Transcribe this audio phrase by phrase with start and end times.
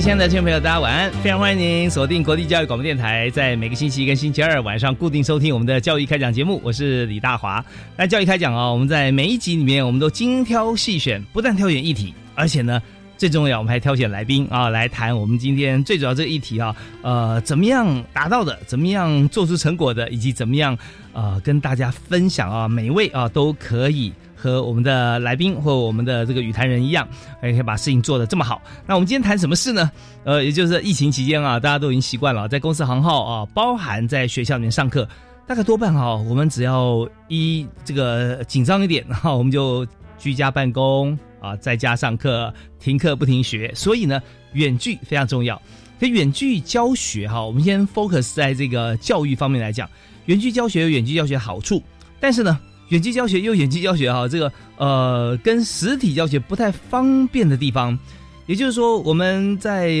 [0.00, 1.12] 亲爱的听众朋友，大家晚安！
[1.22, 6.58] 非常欢迎您锁定国立教育广播电台，在每个星期一跟星期二晚上固定收听我们的教育开讲节目。
[6.64, 7.62] 我是李大华。
[7.98, 12.80] 那教育开讲啊，我们在每一集里面，我们都精挑细选，不但挑选议题，而且呢，
[13.18, 20.76] 最重要，我们还挑选来宾啊，来谈我们今天最主要这个议题啊，呃，怎么样达到的，怎么样做出成果的，以及怎么样
[21.12, 24.10] 呃跟大家分享啊，每一位啊都可以。
[24.40, 27.06] 和我们的来宾或我们的这个语坛人一样，
[27.42, 28.62] 也可以把事情做得这么好。
[28.86, 29.90] 那我们今天谈什么事呢？
[30.24, 35.06] 呃，也就是疫情期间啊，大家都已经习惯了在公司行号啊，包含在学校里面上课，
[35.46, 39.86] 大概多半哈，我们只要一这个紧张一点，哈，我们就
[40.18, 43.70] 居家办公啊，在家上课，停课不停学。
[43.74, 44.22] 所以呢，
[44.54, 45.60] 远距非常重要。
[46.00, 49.86] 可远距教学哈，我们先 focus 在这个教育方面来讲，
[50.24, 51.82] 远距教学有远距教学好处，
[52.18, 52.58] 但是呢。
[52.90, 57.98] 远距教学又远距教学哈，这个呃跟实体教学不太方便的地方，
[58.46, 59.92] 也就是说我们在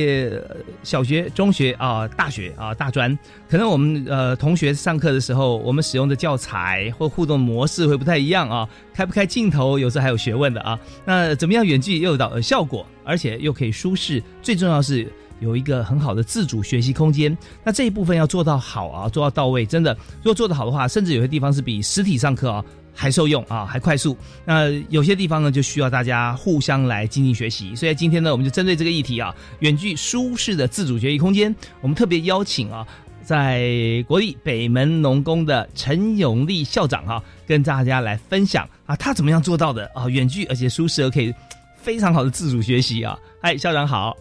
[0.82, 3.16] 小学、中学啊、大学啊、大专，
[3.48, 10.78] 可能我们呃同学上课的时候，我们使用的教材或互动模式会不太一样啊，开不开镜头有时候还有学问的啊。
[11.04, 15.06] 那怎么样远距又有到效果，而且又可以舒适，最重要是
[15.38, 17.36] 有一个很好的自主学习空间。
[17.62, 22.64] 那这一部分要做到好啊，做到到位，真的如果做得好的话，甚至有些地方是比实体上课啊。
[22.94, 24.16] 还受用啊，还快速。
[24.44, 27.74] 那有些地方呢，就需要大家互相来进行学习。
[27.74, 32.86] 所以今天呢，我们就针对这个议题啊，远距舒适的自主学习空间，我们特别邀请啊，
[33.22, 41.32] 在国立北门农工的陈永利校长哈，跟大家来分享啊，他怎么样做到的啊，远距而且舒适，而可以
[41.76, 43.18] 非常好的自主学习啊。
[43.40, 44.16] 嗨，校长好，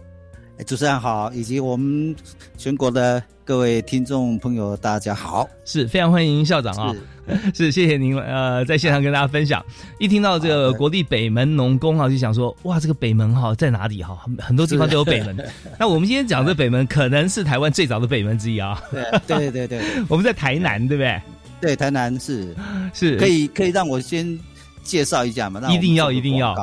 [0.65, 2.15] 主持人好，以及我们
[2.57, 6.95] 全国的各位听众朋友，大家好，是非常欢迎校长啊。
[7.53, 9.63] 是，谢谢您呃，在现场跟大家分享。
[9.97, 14.17] 一听到这个国立北门农工啊，就想说，哇，这个北门哈在哪里哈？
[14.23, 15.37] 很很多地方都有北门。
[15.79, 18.81] 那我们今天讲这北门，可能是台湾最早的北门之一啊。
[19.27, 21.21] 对对对对， 我们在台南，对不对？
[21.61, 22.55] 对，台南是
[22.93, 24.39] 是，可以可以让我先
[24.83, 25.61] 介绍一下吗？
[25.69, 26.55] 一定要一定要。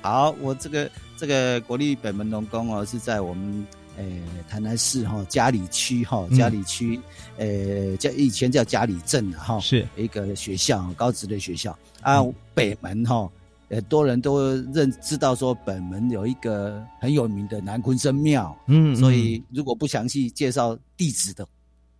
[0.00, 3.66] 好，我这个这个国立北门农工哦，是在我们。
[3.96, 7.00] 诶，台南市哈嘉里区哈嘉里区，
[7.38, 9.86] 诶叫以前叫嘉里镇的哈，是。
[9.96, 11.76] 一个学校高职的学校。
[12.00, 12.24] 啊。
[12.54, 13.28] 北门哈，
[13.68, 21.44] 很多人都认知道说北门有一个很有名的南昆生庙，嗯，所以如果不详细介绍地址的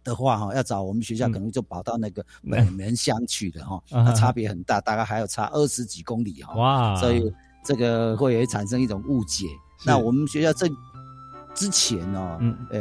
[0.05, 3.83] 的话哈，要找我们学校可能就跑到那个北门乡去的哈，
[4.15, 7.33] 差别很大，大概还要差二十几公里哈，哇，所以
[7.65, 9.47] 这个会产生一种误解。
[9.85, 10.69] 那我们学校正。
[11.55, 12.39] 之前哦，
[12.71, 12.81] 呃，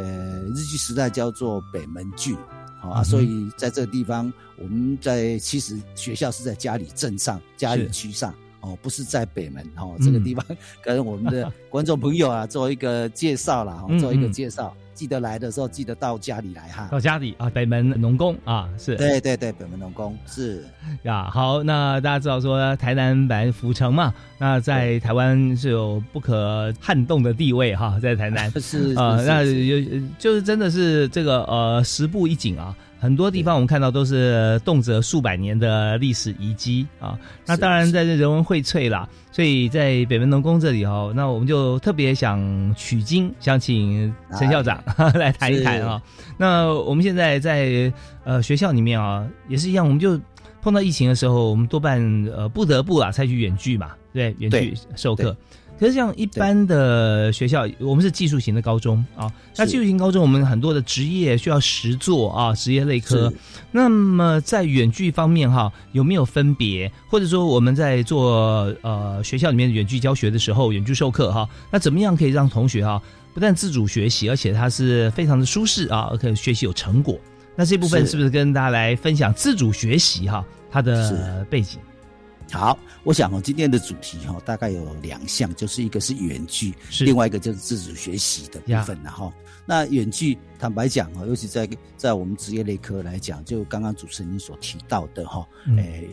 [0.56, 2.36] 日据时代叫做北门郡，
[2.82, 10.44] 啊，所以在这个地方，我们在其实学校是在嘉里镇上、嘉里区上，哦，不是在北门，哦，这个地方
[10.84, 14.76] 跟我们的观众朋友啊做一个介绍了，哈，做一个介绍。
[14.94, 16.88] 记得来的时候，记得到家里来哈。
[16.92, 18.96] 到家里啊，北门农工啊，是。
[18.96, 20.66] 对对对，北门农工是
[21.04, 21.30] 呀。
[21.32, 32.76] 好，那大家知道说台南版府城嘛，那在台湾是有不可撼动的地位哈，在台南 是啊，那有就是真的是这个呃十步一景啊。
[33.04, 42.40] 很多地方我们看到都是动辄数百年的历史遗迹啊，那当然在这人文荟萃啦，所以在北门农工这里哦，那我们就特别想
[42.78, 44.82] 取经，想请陈校长
[45.16, 46.02] 来谈一谈啊。
[46.38, 47.92] 那我们现在在
[48.24, 50.18] 呃学校里面啊，也是一样，我们就
[50.62, 52.02] 碰到疫情的时候，我们多半
[52.34, 55.36] 呃不得不啊采取远距嘛，对，远距授课。
[55.84, 63.30] 可是像一般的学校，我们是技术型的高中啊，那技术型高中我们很多的职业需要实做啊，职业类科。
[63.70, 66.90] 那么在远距方面哈，有没有分别？
[67.10, 73.02] 或者说我们在做呃学校里面远距教学的时候，远距授课哈，那怎么样可以让同学哈
[73.34, 77.20] 不但自主学习，而且他是非常的舒适啊，而且学习有成果？
[77.58, 81.78] 那这部分是不是跟大家来分享自主学习哈它的背景？
[82.52, 89.34] 好，我想哦，今天的主题哈，大概有两项，就是一个是远距，另外一个就是自主学习的部分了哈。
[89.66, 91.68] 那远距，坦白讲哈，尤其在
[91.98, 95.48] 在我们职业类科来讲，就刚刚主持人所提到的哈，
[95.78, 96.10] 诶，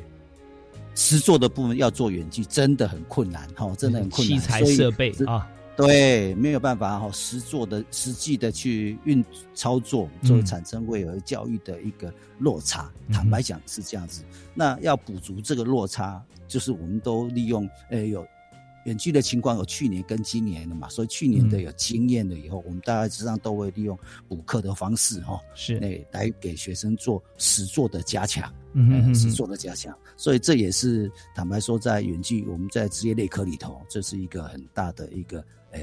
[0.95, 5.49] 实做的部分要做远距，真的很困难哈，真的很困难，器材设备啊。
[5.87, 9.25] 对，没有办法哈，实做的、实际的去运
[9.55, 12.91] 操作，就会产生会有教育的一个落差。
[13.13, 14.23] 坦白讲是这样子，
[14.55, 18.27] 那要补足这个落差，就是我们都利用，呃，有
[18.85, 23.99] 远距的情况，有去年跟今年的嘛，所以去年的有经验了以后，我们大概实际上都会利用
[24.29, 29.97] 补课的方式哈，是，诶，来给学生做实做的加强，嗯，实做的加强。
[30.17, 35.45] 所以这也是坦白说，在远距我们在职业内科里头，这是一个很大的一个。
[35.73, 35.81] 呃，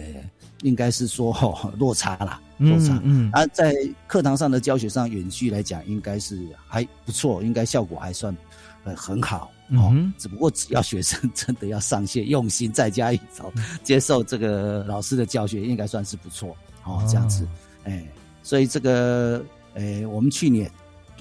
[0.63, 1.33] 应该是说
[1.77, 2.99] 落差啦，落差。
[3.03, 3.73] 嗯，啊，在
[4.05, 8.35] 课堂上的教学上，远距来讲，应该是还不错，应该效果还算
[8.83, 9.49] 呃很好。
[9.69, 13.51] 嗯，只不过只要学生真的要上线，用心再加一招，
[13.81, 16.55] 接受这个老师的教学，应该算是不错。
[16.83, 17.47] 哦，这样子，
[17.83, 18.05] 哎，
[18.43, 19.43] 所以这个，
[19.73, 20.69] 呃，我们去年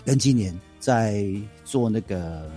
[0.05, 1.25] 跟今年在
[1.65, 2.51] 做那个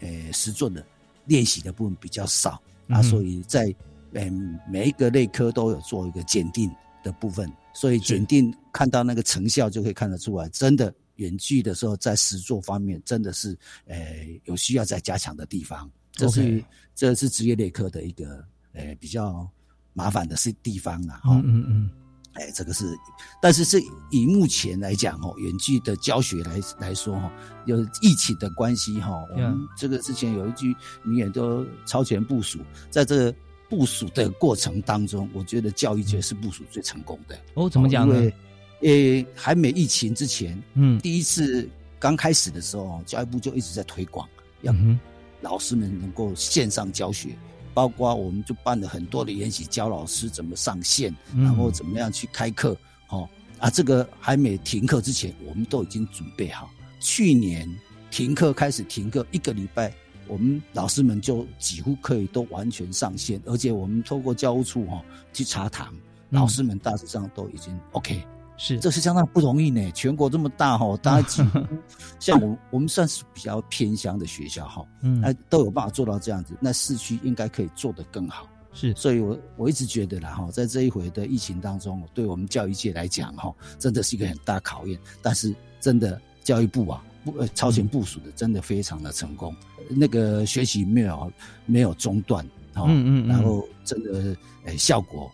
[0.00, 0.82] 呃实作的
[1.26, 2.58] 练习的部分比较少
[2.88, 3.74] 啊，所以在。
[4.14, 6.70] 嗯，每一个内科都有做一个检定
[7.02, 13.98] 的部分，所以检定看到那个成效就可以看得出来，真的远距的时候在实作方面真的是，呃，
[14.44, 15.90] 有需要再加强的地方。
[16.12, 16.62] 这是
[16.94, 19.48] 这是职业内科的一个，呃，比较
[19.94, 21.22] 麻烦的是地方啊。
[21.24, 21.90] 嗯嗯嗯。
[22.34, 22.94] 哎，这个是，
[23.40, 23.80] 但是是
[24.10, 27.32] 以目前来讲哦，远距的教学来来说哈，
[27.66, 32.58] 有疫情的关系哈，我们这个之前有一句名言都超前部署，
[32.90, 33.34] 在这个。
[33.72, 37.40] 部署的过程当中，我觉得教育界是部署最成功的。
[37.54, 38.14] 哦，怎么讲呢？
[38.14, 38.20] 因
[38.82, 41.66] 为，呃，还没疫情之前，嗯，第一次
[41.98, 44.28] 刚开始的时候，教育部就一直在推广，
[44.60, 45.00] 让
[45.40, 47.30] 老师们能够线上教学，
[47.72, 52.76] 包括我们就办了很多的研习，教老师怎么上线，然后怎么样去开课。
[53.08, 53.26] 哦，
[53.58, 56.70] 啊，这个还没停课之前，我们都已经准备好。
[57.00, 57.66] 去年
[58.10, 59.94] 停课开始停课一个礼拜。
[60.28, 65.02] 我们老师们就几乎可以都完全上线，而且我们透过教务处哈
[65.32, 65.94] 去查堂，
[66.30, 68.24] 老师们大致上都已经 OK，
[68.56, 69.90] 是，这是相当不容易呢。
[69.92, 71.60] 全国这么大哈，大家几乎
[72.18, 76.54] 像我 我们算是比较偏乡的学校哈，嗯，那都有办法做到这样子。
[76.60, 78.94] 那市区应该可以做得更好，是。
[78.94, 84.98] 所以我我一直觉得啦哈，在这一回的疫情当中，对我们教育界来讲哈，真的是一个很大考验。
[85.20, 87.04] 但是真的教育部啊。
[87.24, 89.54] 部呃超前部署的真的非常的成功，
[89.88, 91.32] 那个学习没有
[91.66, 95.30] 没有中断，嗯嗯，然后真的诶效果，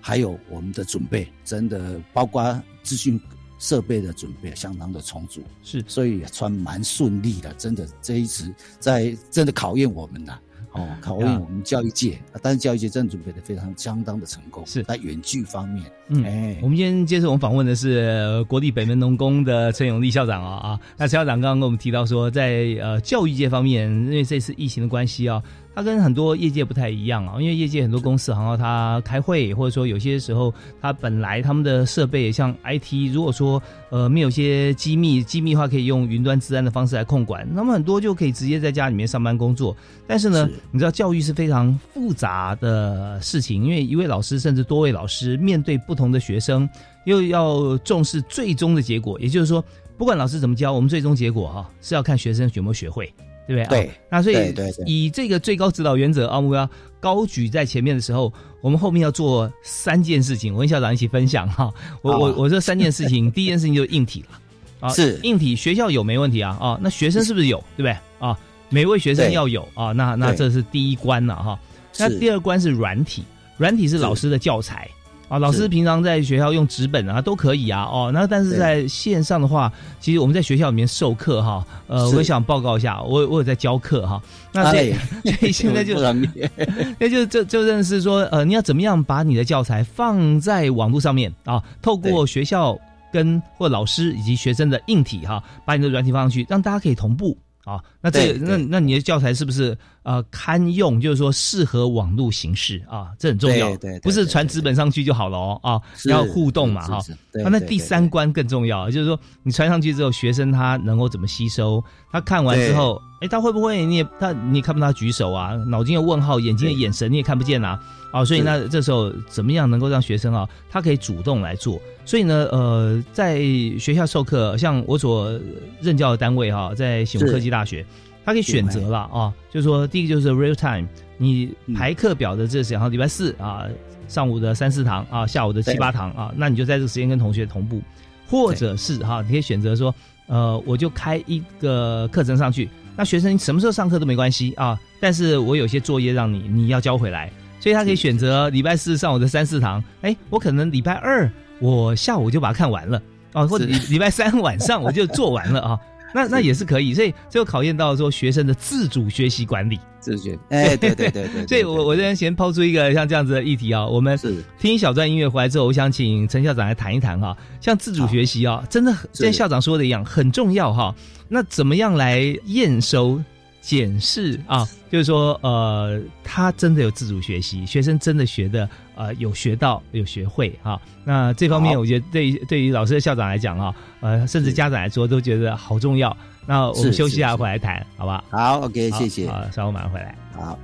[0.00, 3.20] 还有我们的准备，真的包括资讯
[3.58, 10.38] 设备的准备相当的充足，是，所以算蛮顺利的，真的这一次在真的考验我们呐。
[10.72, 15.84] 哦，考验我们教育界，但是教育界真的准备的非常相当的成功，是在远距方面。
[16.08, 25.42] 嗯，哎，我们今天接受我们访问的是国立北门农工的陈永利校长啊啊，那陈校长刚刚跟我们提到说，在呃教育界方面，因为这次疫情的关系啊。
[25.74, 39.74] 它跟很多业界不太一样啊，因为业界很多公司，好像它开会，或者说有些时候，它本来他们的设备像 IT，如果说呃没有些机密，机密的话可以用云端治安的方式来控管，那么很多就可以直接在家里面上班工作。
[40.06, 46.68] 但是呢，你知道教育是非常复杂的事情，因为一位老师甚至多位老师面对不同的学生，
[47.04, 49.64] 又要重视最终的结果，也就是说，
[49.96, 53.12] 不管老师怎么教，我们最终结果哈是要看学生有没有学会。
[53.46, 53.82] 对不对？
[53.82, 54.54] 对，那所以
[54.86, 56.68] 以这个最高指导原则啊，目标
[57.00, 60.54] 高举在前面的时候，我们后面要做三件事情。
[60.54, 61.72] 我跟校长一起分享哈。
[62.02, 66.78] 我我我这三件事情，第一件事情就是硬体了啊， 是硬体学校有没问题啊啊？
[66.82, 67.58] 那学生是不是有？
[67.76, 68.38] 对不对啊？
[68.68, 71.58] 每位学生要有啊，那那这是第一关了哈。
[71.98, 73.24] 那第二关是软体，
[73.56, 74.88] 软体是老师的教材。
[75.30, 84.20] 啊，老师平常在学校用纸本啊都可以啊，哦，那但是在线上的话，其实我们在学校里面授课哈，呃，我想报告一下，我我有在教课哈，
[84.52, 84.92] 那所以
[85.38, 85.94] 所以 现在就
[86.98, 91.62] 那就就就认识说，呃，你要怎么样把你的教材放在网络上面啊？
[91.80, 92.76] 透过学校
[93.12, 101.00] 跟或老师以及学生的硬体哈，把你的软体放上去，让大家可以同步啊，那这那那你的教材是不是呃堪用？
[101.00, 103.76] 就是说适合网络形式啊，这很重要。
[103.76, 106.98] 对，不是传纸本上去就好了哦啊，要互动嘛哈。
[107.32, 111.84] 那第三关更重要，就是说你传上去之后，学生他能够怎么吸收？
[112.10, 115.54] 他看完之后，哎，他会不会你也他你也看不到他举手啊？
[115.66, 117.78] 脑筋有问号，眼睛的眼神你也看不见啊。
[118.10, 121.80] 啊，所以那这时候怎么样能够让学生啊，他可以主动来做？
[122.04, 123.38] 所以呢，呃，在
[123.78, 125.38] 学校授课，像我所
[125.80, 127.86] 任教的单位哈，在醒科技大学，
[128.24, 130.88] 他可以选择了啊，就是说第一个就是 real time，
[131.18, 133.64] 你排课表的这时候，礼拜四啊，
[134.08, 137.80] 上午的三四堂啊，下午的七八堂啊，那你就在这个时间跟同学同步，
[138.26, 139.94] 或者是哈，你可以选择说，
[140.26, 147.30] 呃，我就开一个课程上去，那学生什么时候上课都没关系啊，但是我有些作业让你你要交回来。
[147.60, 153.00] 所以他可以选择礼拜四上午的三四堂，哎，我可能礼拜二我下午就把它看完了。
[153.32, 155.78] 哦，或者礼礼拜三晚上我就做完了 啊，
[156.12, 156.92] 那那也是可以。
[156.92, 161.46] 所以这就考验到说学生的自主学习管理，自主，哎，对对对 对。
[161.46, 164.18] 所以我我这边先抛出一个像这样子的议题啊，我们
[164.58, 170.92] 听小段音乐回来之后，我想请陈校长来谈一谈哈，像自主学习啊，真的像校长说的一样很重要哈。
[171.28, 173.22] 那怎么样来验收？
[173.60, 180.80] 检视啊，就是说，呃，他真的有自主学习，学生真的学的，呃，有学到，有学会哈。
[181.04, 186.16] 那这方面，我觉得对于对于老师的校长来讲啊，呃，甚至家长来说，都觉得好重要。
[186.46, 188.24] 那我们休息一下，回来谈，好吧？
[188.30, 189.28] 好，OK，谢谢。
[189.28, 190.14] 好，稍后马上回来。
[190.32, 190.58] 好。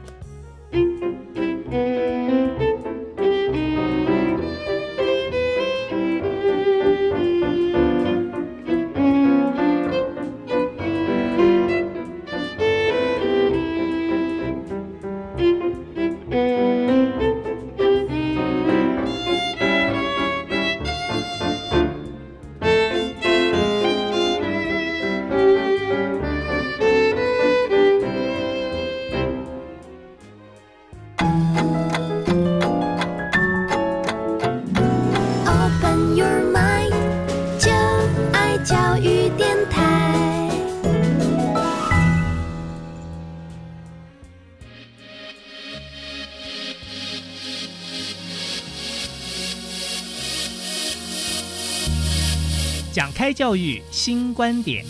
[52.96, 54.82] 讲开教育新观点。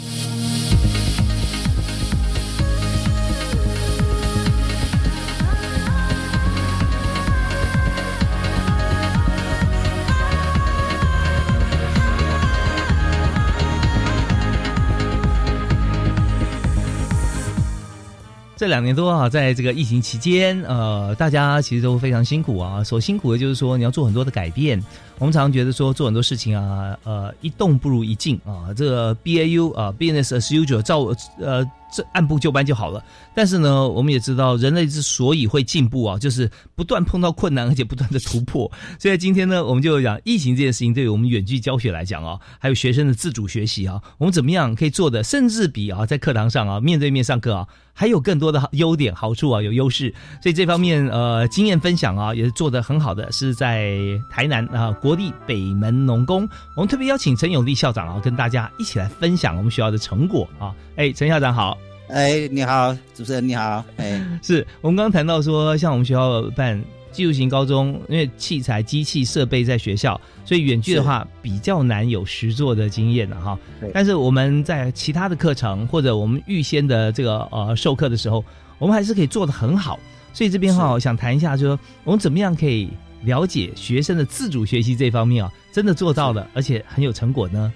[18.67, 22.83] 这两年多啊，在这个疫情期间，呃，大家其实都非常辛苦啊。
[22.83, 24.83] 所辛苦的就是说，你要做很多的改变。
[25.21, 28.75] 我们常常觉得说，做很多事情啊，呃，一动不如一静啊。
[28.77, 33.03] 这个 B A U 啊，business as usual，照呃这按部就班就好了。
[33.35, 38.71] 但是呢，我们也知道，人类之所以会进步啊，就是不断碰到困难，而且不断的突破。
[38.99, 47.67] 所以今天呢，我们就讲疫情这件事情，对于我们远距教学来讲啊，还有学生的自主学习啊，我们怎么样可以做的，甚至比啊在课堂上啊面对面上课啊。
[47.99, 50.13] 还有更多的优点好处啊，有优势，
[50.43, 53.99] 所以这方面呃经验分享啊也是做的很好的，是在
[54.31, 61.75] 台南啊国立北门农工，我们特别邀请陈永利校长啊跟大家一起来分享我们学校的成果啊，哎陈校长好，
[62.09, 66.83] 哎你好主持人你好，哎是我们刚刚谈到说像我们学校办。
[67.13, 73.59] 技术型高中，因为器材、机器设备在学校，所以远距的话比较难有实作的经验的哈。
[73.95, 78.45] 但是我们在其他的课程或者我们预先的这个呃授课的时候，
[78.79, 79.99] 我们还是可以做的很好。
[80.35, 82.91] 所以这边哈，想谈一下，就说我们怎么样可以
[83.23, 87.73] 了解学生的自主学习这方面啊，真的做到了，而且很有成果呢？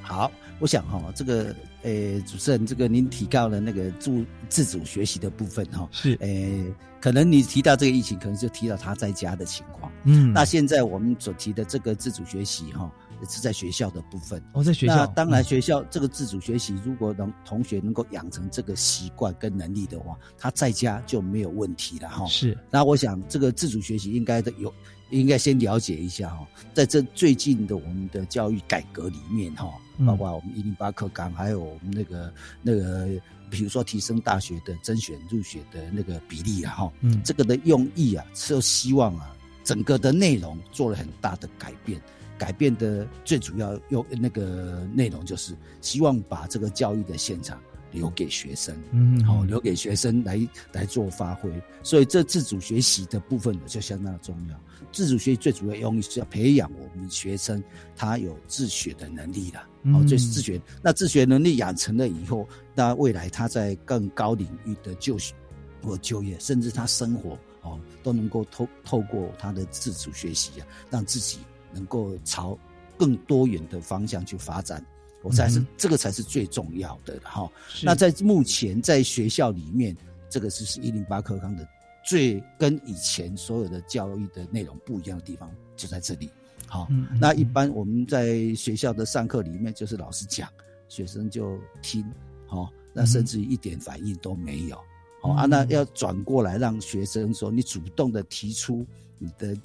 [0.00, 0.30] 好，
[0.60, 1.52] 我想哈，这个。
[1.86, 6.64] 诶，主持人，这个您提到了那个自自主学习的部分哈，是诶，
[7.00, 9.90] 可能你提到这个疫情，可能就提到他在家的情况。
[10.02, 12.92] 嗯，那现在我们所提的这个自主学习哈，
[13.30, 14.42] 是在学校的部分。
[14.52, 22.26] 哦，在学校，当然学校这个自主学习，如果能同学能够养成这个习惯跟能力的话，他在家就没有问题了哈。
[22.26, 24.74] 是，那我想这个自主学习应该的有。
[25.10, 29.72] 应该先了解一下哈，在这最近的我们的教育改革里面哈，
[30.04, 33.08] 包括我们一零八课纲，还有我们那个那个，
[33.48, 39.34] 比如说提升大学的甄选入学的那个比例啊哈，嗯，这个的用意啊是希望啊，
[39.64, 42.00] 整个的内容做了很大的改变，
[42.36, 47.58] 改变的最主要用那个内容就是希望把这个教育的现场
[47.96, 50.38] 留给学生，嗯，好，留给学生来
[50.70, 51.50] 来做发挥。
[51.82, 54.60] 所以这自主学习的部分呢就相当的重要。
[54.92, 57.62] 自主学习最主要用意是要培养我们学生
[57.96, 60.60] 他有自学的能力了，哦，这是自学。
[60.82, 65.34] 那自学能力养成了以后，那未来他在更高领域的就学
[65.82, 71.38] 或就业，甚至他生活哦，都能够透透过他的自主学习啊，让自己
[71.72, 72.58] 能够朝
[72.98, 74.84] 更多元的方向去发展。
[75.26, 77.50] 我才是这个才是最重要的哈。
[77.82, 79.96] 那在目前在学校里面，
[80.30, 81.68] 这个是一零八课纲的
[82.04, 86.30] 最跟以前所有的教育的内容不一样的地方就在这里。
[86.68, 86.88] 好，
[87.20, 90.48] 那一般我们在学校的上课里面，就是老师讲，
[90.88, 92.04] 学生就听，
[92.46, 94.78] 好，那甚至一点反应都没有。
[95.20, 98.86] 好啊，那要转过来让学生说，你主动的提出
[99.18, 99.56] 你的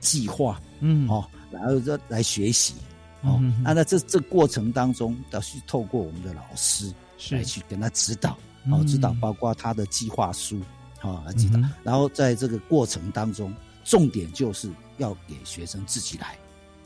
[0.00, 2.74] 计划，嗯，好，然后再来学习。
[3.22, 6.92] 哦，那那这这过程当中，要去透过我们的老师
[7.30, 8.36] 来去跟他指导，
[8.70, 10.60] 哦，指导包括他的计划书，
[10.98, 11.60] 好来指导。
[11.84, 16.36] 然后在这个过程当中，重点就是要给学生自己来，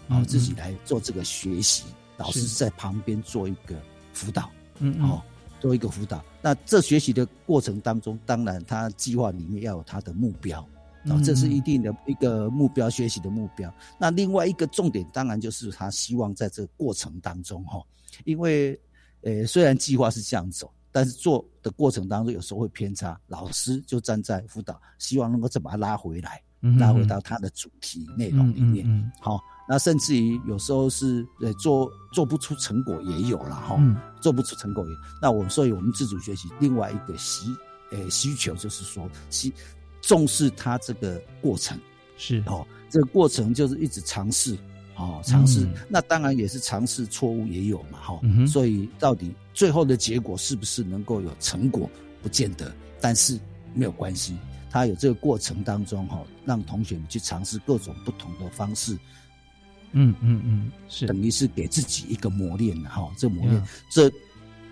[0.08, 1.84] 哦，自己来做这个学习，
[2.18, 3.74] 老师在旁边做一个
[4.12, 5.22] 辅导，嗯，哦，
[5.58, 6.22] 做一个辅导。
[6.42, 10.66] 那这学习的过程当中，当然他计划里面要有他的目标。
[11.08, 13.72] 啊，这是一定的一个目标，学习的目标。
[13.98, 17.80] 那另外一个重点，当然就是他希望在这个过程当中，哈，
[18.24, 18.78] 因为，
[19.22, 26.42] 呃，虽然计划是这样走，但是做的过程当中有时候会偏差，老师就站在辅导，希望能够再把它拉回来，
[26.78, 29.12] 拉回到他的主题内容里面。
[29.20, 33.78] 好，那甚至于有时候是呃做做不出成果也有了哈，
[34.20, 34.90] 做不出成果也。
[35.22, 37.46] 那我所以我们自主学习另外一个需
[37.92, 39.52] 呃需求就是说需。
[40.06, 41.76] 重视他这个过程。
[42.16, 42.42] 是。
[42.46, 44.56] 哦，这个过程就是一直尝试
[44.94, 45.68] 哦，尝试。
[45.88, 51.90] 那当然也是尝试错误也有嘛哈，所以到底最后的结果是不是能够有成果，
[52.22, 53.38] 不见得，但是
[53.74, 54.36] 没有关系，
[54.70, 58.96] 他有这个过程当中哈，让同学们去尝试各种不同的方式，
[59.92, 61.06] 嗯嗯嗯，是。
[61.06, 64.10] 等于是给自己一个磨练哈，这磨练这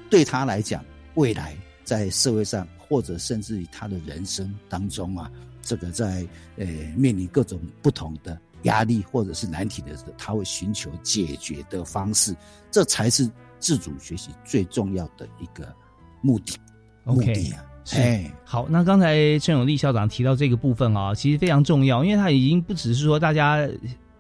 [0.09, 0.83] 对他来讲，
[1.15, 2.67] 未来在社会上。
[2.95, 5.29] 或者甚至于他的人生当中啊，
[5.63, 6.25] 这个在
[6.57, 6.65] 呃
[6.97, 12.37] 面临各种不同的压力或者是难题的时候，他会寻求解决的方式，
[12.71, 15.75] 这才是自主学习最重要的一个
[16.21, 16.57] 目的。
[17.03, 23.69] 目的啊，哎，好，那刚才陈永利校长提到这个部分啊，其实非常重要，因为他已经不只是说大家。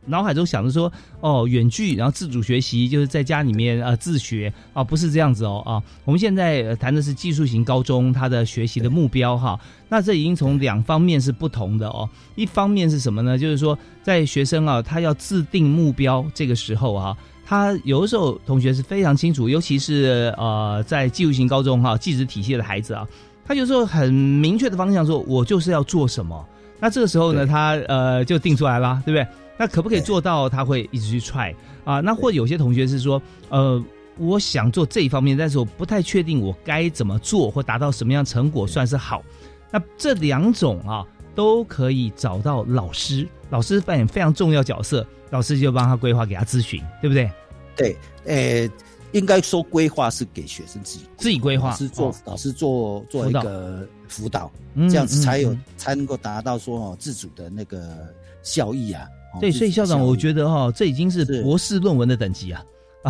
[0.07, 5.83] 脑海中想着说，哦，远距，然后自主学习，就是在家里面啊自学啊，不是这样子哦啊。
[6.05, 9.59] 我们现在谈的是技术型高中，它的学习的目标哈。
[9.88, 12.09] 那这已经从两方面是不同的哦。
[12.35, 13.38] 一方面是什么呢？
[13.38, 23.07] 就是说，在学生啊，他要制定目标这个时候啊，他有的时候同学是非常清楚，尤其是呃，在技术型高中哈，技职体系的孩子啊，
[23.47, 26.45] 他有时候很明确的方向，说我就是要做什么。
[26.81, 29.27] 那这个时候呢，他呃就定出来了，对不对？
[29.57, 30.49] 那可不可以做到？
[30.49, 32.01] 他会一直去踹啊？
[32.01, 33.83] 那或有些同学是说，呃，
[34.19, 39.23] 我想做这一方面，但是我不太确定我该怎么做或达到什么样成果算是好。
[39.71, 47.31] 那这两种啊，都可以找到老师，老师扮演非常重要角色，老师就帮他规划，给他咨询，对不对？
[47.77, 48.71] 对，呃，
[49.12, 54.51] 应该说规划是给学生自己自己规划，是做老师做做一个辅导，
[54.88, 58.12] 这样子才有才能够达到说哦自主的那个
[58.43, 59.07] 效益啊。
[59.40, 62.64] 对，所以校长，我觉得哈，这已经是博士论文的等级啊！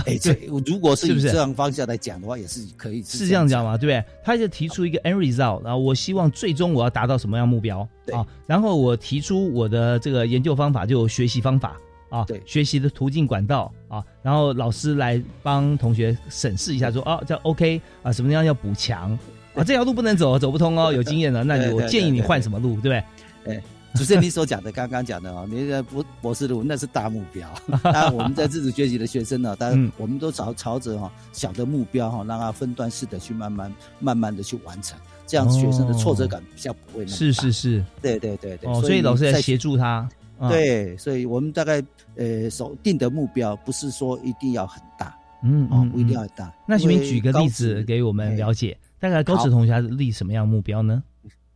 [0.06, 0.32] 哎，这
[0.66, 4.04] 如果是以这样方向来讲的话，也是可以是这样讲嘛，对不对？
[4.24, 8.26] 他就提出一个 end result，然后我希望最终我要达到什么样目标啊？
[8.44, 11.76] 然后我提出我的这个研究方法，就学习方法
[12.08, 19.12] 啊，对，学习的途径管道啊，然后老师来帮同学审视一下，说啊，这 OK 啊，什么地方要补强
[19.54, 19.62] 啊？
[19.62, 23.04] 这条路不能走，走不通哦，有经验的，那我建议你换什么路，对不对？
[23.54, 23.62] 哎。
[23.94, 27.48] 主持人你所讲的，刚刚讲的哦，你的博博士路那是大目标。
[27.84, 37.16] 那我们在自主学习的学生呢，当然我们都朝朝着哈小的目标哈，让他分段式的去慢慢慢慢的去完成，这样学生的挫折感比较不会那么大。
[37.16, 38.68] 是是是，对对对对。
[38.68, 40.08] 哦，所以老师在协助他。
[40.48, 41.80] 对，所以我们大概
[42.16, 46.52] 呃所定的目标不是说一定要很大，嗯哦，不一定要很大。
[46.66, 51.00] 那请你举个例子给我们了解，大概高职同学立什么样目标呢？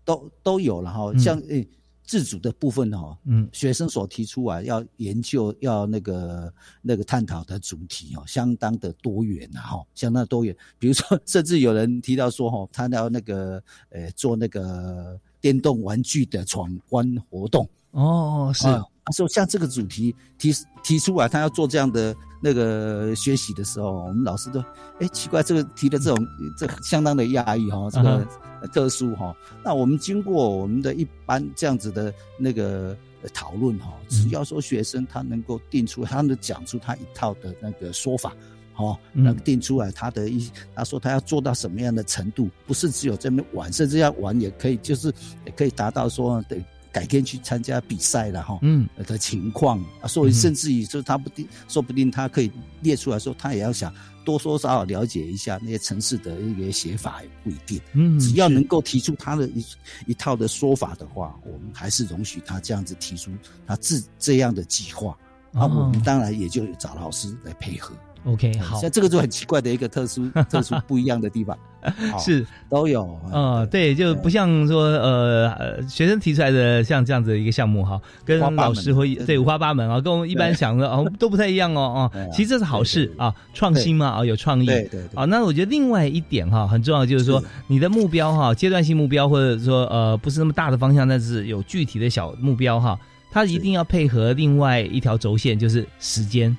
[0.05, 1.66] 都都有了哈，像诶。
[2.09, 10.57] 自主的部分哈，嗯，学生所提出啊，要研究要那个那个探讨的主题哦，相当的多元啊哈，相当多元。
[10.79, 17.68] 比如说， 甚至有人提到说哈，他要那个呃做那个电动玩具的闯关活动。
[17.90, 18.64] 哦，是。
[19.05, 20.51] 他说像这个主题提
[20.83, 24.61] 提出来，他要做这样的那个学习的时候，我们老师都
[24.99, 26.27] 哎奇怪，这个提的这种
[26.59, 28.27] 这相当的压抑哈，这个
[28.66, 29.35] 特殊哈。
[29.64, 32.97] 那我们经过我们的一般这样子的那个
[33.33, 38.35] 讨论哈，只要说学生他能够定出，他能讲出他一套的那个说法。
[38.77, 45.12] 哦，那定出来他的一，他说他要做到什么样的程度，不是只有这么玩，甚至要玩也可以，就是
[45.44, 53.92] 也可以达到说，得，改天去参加比赛了哈，嗯，的情况啊，所以甚至于说他不定，说不定他可以列出来说，他也要想
[54.28, 59.64] 多多少少了解一下那些城市的一些写法也不一定，嗯，只要能够提出他的一
[60.06, 63.30] 一套的说法的话，我们还是容许他这样子提出
[63.66, 65.16] 他自这样的计划，
[65.54, 67.94] 啊，我们当然也就找老师来配合。
[68.24, 71.57] OK，好，像这个就很奇怪的一个特殊、 特殊不一样的地方，
[72.18, 73.18] 是都有。
[73.33, 82.28] 嗯，对，就不像说呃，学生提出来的像这样子的一个项目哈，跟老师会对五花八门啊，跟我们一般想的哦 都不太一样哦哦。
[82.33, 84.66] 其实这是好事啊，创新嘛啊，有创意。
[84.66, 85.00] 对对。
[85.14, 92.98] 啊，那我觉得另外一点哈，很重要就是说你的目标哈，阶段性目标或者说呃不是那么大的方向，但是有具体的小目标哈，
[93.31, 96.54] 它一定要配合另外一条轴线，就是时间，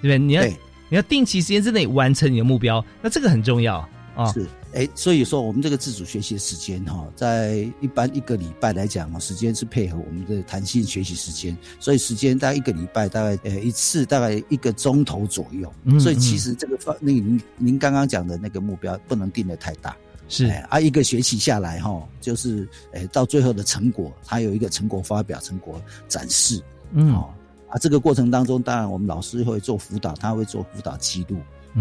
[0.00, 0.18] 对不对？
[0.18, 0.42] 你要。
[0.92, 3.78] 你要定期时间之内完成你的目标，那这个很重要
[4.14, 4.30] 啊。
[4.30, 15.98] 是，哎，所以说我们这个自主学习的时间哈，在一般一个礼拜来讲啊，时间是配合我们的弹性学习时间，所以时间大概一个礼拜大概呃一次大概一个钟头左右。
[15.98, 19.96] 所以其实这个方那您您刚刚讲的那个目标不能定的太大。
[20.28, 26.62] 是啊，一个学期下来哈，就是诶到最后的成果，它有一个成果发表、成果展示。
[26.92, 27.18] 嗯。
[27.72, 31.38] 啊，这个过程当中，当然我们老师会做辅导，他会做辅导记录，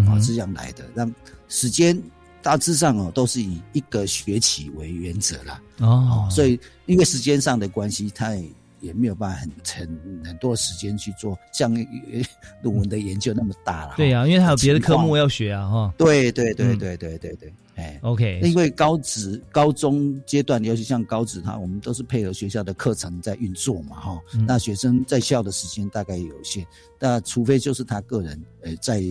[0.10, 0.86] 啊，是这样来的。
[0.95, 1.13] 让
[1.49, 2.01] 时间
[2.41, 5.62] 大致上哦，都是以一个学期为原则啦。
[5.80, 8.49] 哦，所以因为时间上的关系，他也
[8.80, 11.73] 也没有办法很很很多时间去做像
[12.62, 13.95] 论文的研究那么大了。
[13.97, 15.93] 对呀，因为他有别的科目要学啊，哈。
[15.97, 17.54] 对对对对对对对。
[17.82, 24.22] 哎，OK，因为高职、高中阶段，尤其像高职，他我们都是配合学校的课程在运作嘛，哈。
[24.48, 26.63] 那学生在校的时间大概有限，
[27.00, 29.02] 那除非就是他个人，呃，在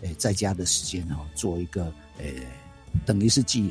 [0.00, 2.24] 呃在家的时间哈，做一个呃，
[3.04, 3.68] 等于是进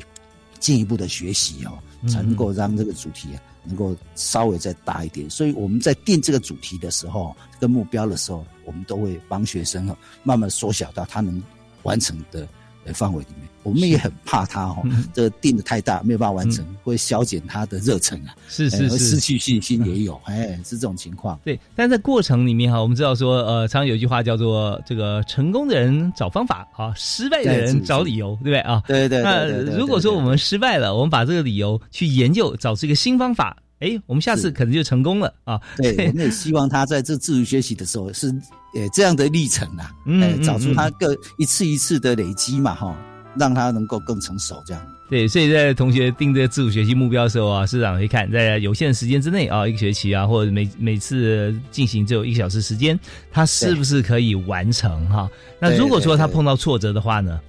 [0.58, 5.28] 进一步的学习哦，才能够让这个主题啊能够稍微再大一点。
[5.30, 11.42] 所以我们在定这个主题的时候，跟目标的时候，我们都会帮学生哈慢慢缩小到他能
[11.82, 12.46] 完成的。
[12.94, 21.38] 范围里面，我们也很怕他哈，这个定的太大，没有办法完成，会消减他的热忱啊，是是是，失去信心也有， 哎，是这种情况。
[21.44, 28.82] 对，但在过程里面哈，我们知道说，呃，常有一句话叫做“这个成功的人找方法，啊，失败的人找理由”，对不对啊？
[28.86, 29.22] 对对。
[29.22, 29.46] 那
[29.76, 35.60] 如果说我们失败了，我们把这个理由去研究，找出一个新方法，哎，我们下次可能就成功了啊。
[35.76, 38.34] 对，我们也希望他在这自主学习的时候是。
[38.72, 42.96] 呃，这样的历程啊，嗯，找出他各一次一次的累积嘛，哈，
[43.36, 44.86] 让他能够更成熟，这样。
[45.08, 52.98] 对，所以在同学定这个自主学习目标的时候啊，师长会看在有限的时间之内啊，一个学期啊，或者每每次进行只有一个小时时间，
[53.30, 55.28] 他是不是可以完成哈？
[55.58, 57.40] 那如果说他碰到挫折的话呢？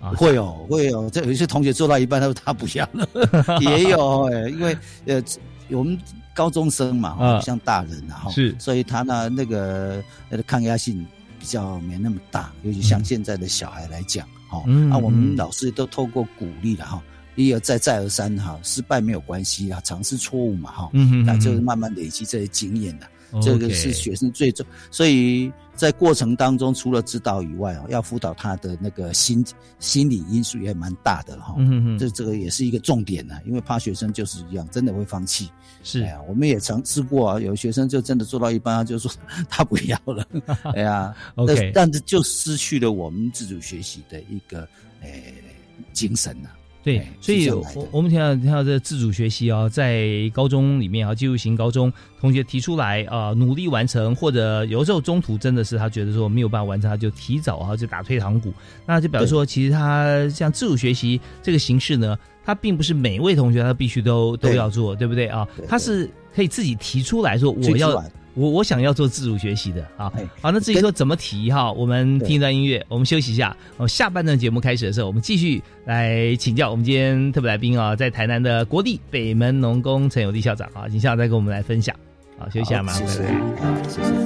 [0.00, 3.08] 啊，会有，会有，这有一些同学做到一半，他说他不要了，
[3.60, 5.22] 也有哎，因为呃，
[5.70, 5.98] 我们。
[6.36, 11.02] 高中生嘛，不像大人啊，是，所以他呢，那个那个抗压性
[11.40, 14.28] 比较没那么大，尤其像现在的小孩来讲，
[14.60, 17.02] 哈，啊，我们老师都透过鼓励了哈，
[17.34, 20.90] 一而再再而三哈，失败没有关系啊，尝试错误嘛，哈，
[21.24, 23.06] 那就是慢慢累积这些经验的。
[23.42, 29.44] 这个是学生最重，所以在过程当中，除了指导以外哦，要辅导他的那个心
[29.78, 31.54] 心理因素也蛮大的哈。
[31.58, 35.50] 嗯嗯这这个也是一个重点呢，因为怕学生就是一样，真的会放弃。
[35.82, 39.10] 是呀，我们也尝试过啊，有学生就真的做到一半，他就说
[39.48, 40.26] 他不要了。
[40.74, 44.66] 哎呀，OK，但是就失去了我们自主学习的一个
[45.02, 45.34] 诶
[45.92, 46.48] 精神呐。
[46.86, 58.54] 对，所以我我们听到听到这自主学习啊，在高中里面啊，技术型高中同学提出来啊，努力完成，或者有时候中途真的是他觉得说没有办法完成，他就提早啊就打退堂鼓，
[58.86, 65.44] 那就表示说，其实他像自主学习这个形式呢，他并不是每位同学他必须都都要做，对不对啊？
[65.66, 68.00] 他是可以自己提出来说我要。
[68.36, 73.56] 我我想要做自主学习的啊，好，那至于说怎么提哈，我们听一段音乐，我们休息一下。
[73.78, 81.96] 哦，下半段节目开始的时候，我们继续来请教我们今天特别来宾啊，在台南的国立北门农工陈友利校长啊，请校长再跟我们来分享。
[82.38, 83.22] 好，休息一下嘛，谢谢，
[83.88, 84.25] 谢谢。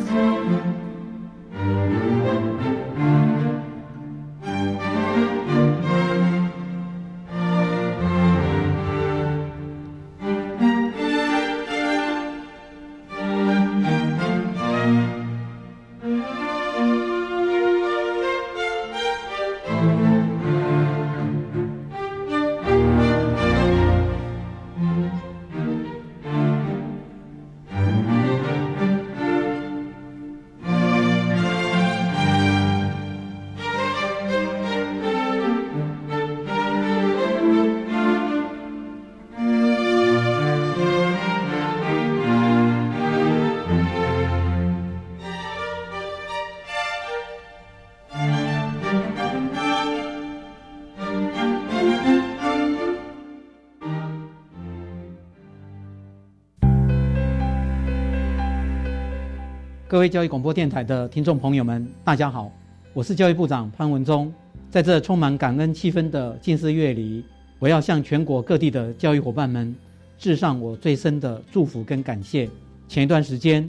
[59.90, 62.48] 各位教育广播电台的听众朋友们，大家好，
[62.92, 64.32] 我是教育部长潘文忠。
[64.70, 67.24] 在这充满感恩气氛的近四月里，
[67.58, 69.74] 我要向全国各地的教育伙伴们
[70.16, 72.48] 致上我最深的祝福跟感谢。
[72.86, 73.68] 前一段时间，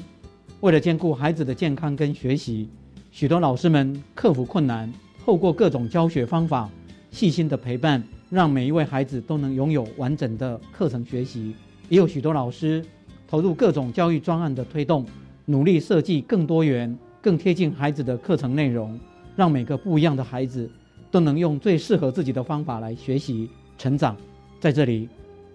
[0.60, 2.70] 为了兼顾孩子的健康跟学习，
[3.12, 4.94] 许多老师们克服困难，
[5.26, 6.70] 透过各种教学方法，
[7.10, 11.56] 细心的陪伴，让每一位孩子都能拥有完整的课程学习。
[11.90, 12.86] 也有许多老师
[13.28, 15.04] 投入各种教育专案的推动。
[15.52, 18.98] 努力设计更多元、更贴近孩子的课程内容，
[19.36, 20.72] 让每个不一样的孩子
[21.12, 24.16] 都能用最适合自己的方法来学习成长。
[24.62, 25.10] 在这里，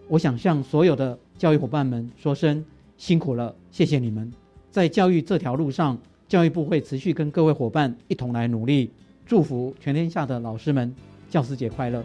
[0.06, 2.62] 我想向所有的教育伙伴们说声
[2.98, 4.30] 辛苦了，谢谢你们！
[4.70, 5.96] 在教育这条路上，
[6.28, 8.90] 教育部会持续跟各位伙伴一同来努力，
[9.24, 10.94] 祝福全天下的老师们
[11.30, 12.04] 教师节快乐！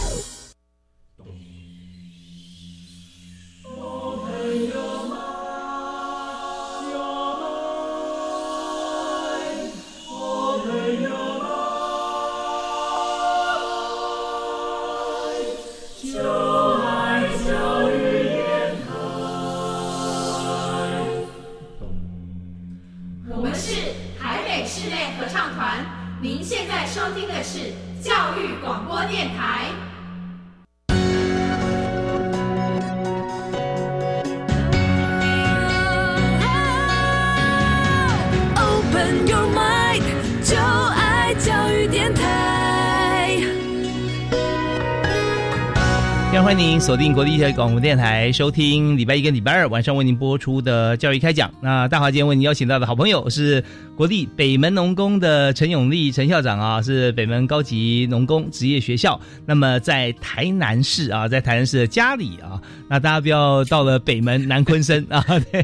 [46.81, 51.53] 锁定国立教育广播电台，收听礼拜一跟礼拜二晚上为您播出的教育开讲。
[51.61, 53.63] 那大华今天为您邀请到的好朋友是
[53.95, 59.17] 国立北门农工的陈永利陈校长啊，是北门高级农工职业学校。
[59.45, 65.63] 那么在台南市啊，在台南市的家里啊，那大家不要到了北门南昆生啊， 对，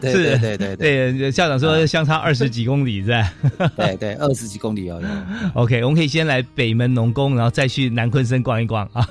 [0.00, 3.28] 对对对对，校长说相差二十几公里在，
[3.76, 5.02] 对对，二十几公里哦。
[5.54, 9.04] OK，我们可以先来北门农工，然后再去南昆生逛一逛啊。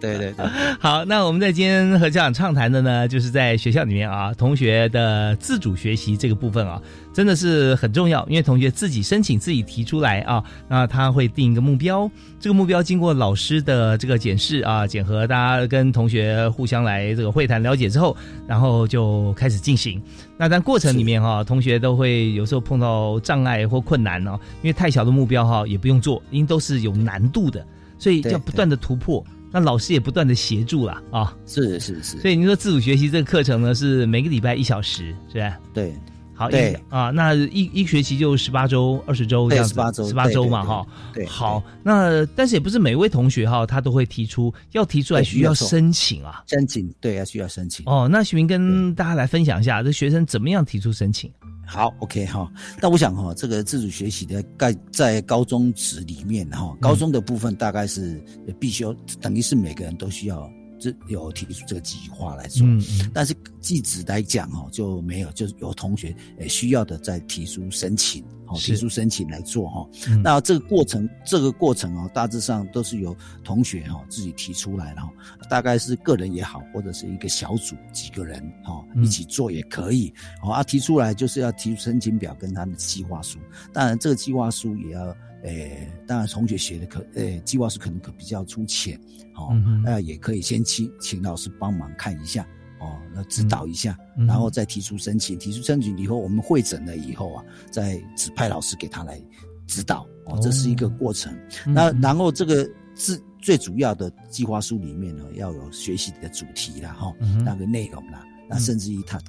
[0.00, 0.61] 对对对。
[0.80, 6.80] 好，那我们在今天和家长畅谈的呢，就是在学校里面啊，同学的自主学习这个部分啊，
[7.12, 20.02] 真的是很重要，因为同学自己申请、自己提出来啊，那他会定一个目标，这个目标经过老师的这个检视啊、检核，大家跟同学互相来这个会谈了解之后，然后就开始进行。
[20.36, 27.64] 那在过程里面哈，同学都会有时候碰到障碍或困难哦，因为太小的目标哈也不用做，因为都是有难度的，
[27.98, 29.24] 所以要不断的突破。
[29.52, 35.58] 那老师也不断的协助了啊，是是是，所以您说自主学习这个课程呢，是每个礼拜一小时，是吧？
[35.74, 35.94] 对，
[36.42, 47.86] 好，对啊，那一一学期就十八周、二十周这样子，十八周，十八周嘛，哈，对，好，那但是也不是每位同学哈，他都会提出，要提出来需要申请啊，申请，对要，需要申请。
[47.86, 51.30] 哦，那徐明跟大家来分享一下，这学生怎么样提出申请？
[51.64, 52.50] 好，OK 哈，
[52.80, 58.20] 那我想哈，这个自主学习的概在高中职里面哈，高中的部分大概是
[58.58, 58.84] 必须
[59.20, 60.50] 等于是每个人都需要。
[60.82, 62.66] 是有提出这个计划来做，
[63.14, 69.88] 但是技职来讲哦就没有，就是有同学诶需要的再提出申请，哦提出申请来做哈。
[70.22, 75.12] 那这个过程，这个过程哦大致上都是由同学哈自己提出来，然后
[75.48, 80.12] 大概是个人也好，或者是一个小组几个人哈一起做也可以。
[80.42, 83.38] 哦啊提出来就是要提出申请表跟他的计划书，
[83.72, 85.16] 当然这个计划书也要。
[85.42, 88.98] 诶，当然同学写的可，诶，计划书可能可比较粗浅，
[89.34, 89.50] 哦，
[89.84, 92.46] 那也可以先请请老师帮忙看一下，
[92.80, 99.20] 哦，那指导一下，然后再提出申请，提出申请以后，我们会诊了以后啊，再指派老师给他来
[99.66, 101.36] 指导，哦，这是一个过程。
[101.66, 107.12] 那然后这个是最主要的计划书里面呢，要有学习的主题啦，哈，
[107.44, 109.20] 那个内容啦，那甚至于他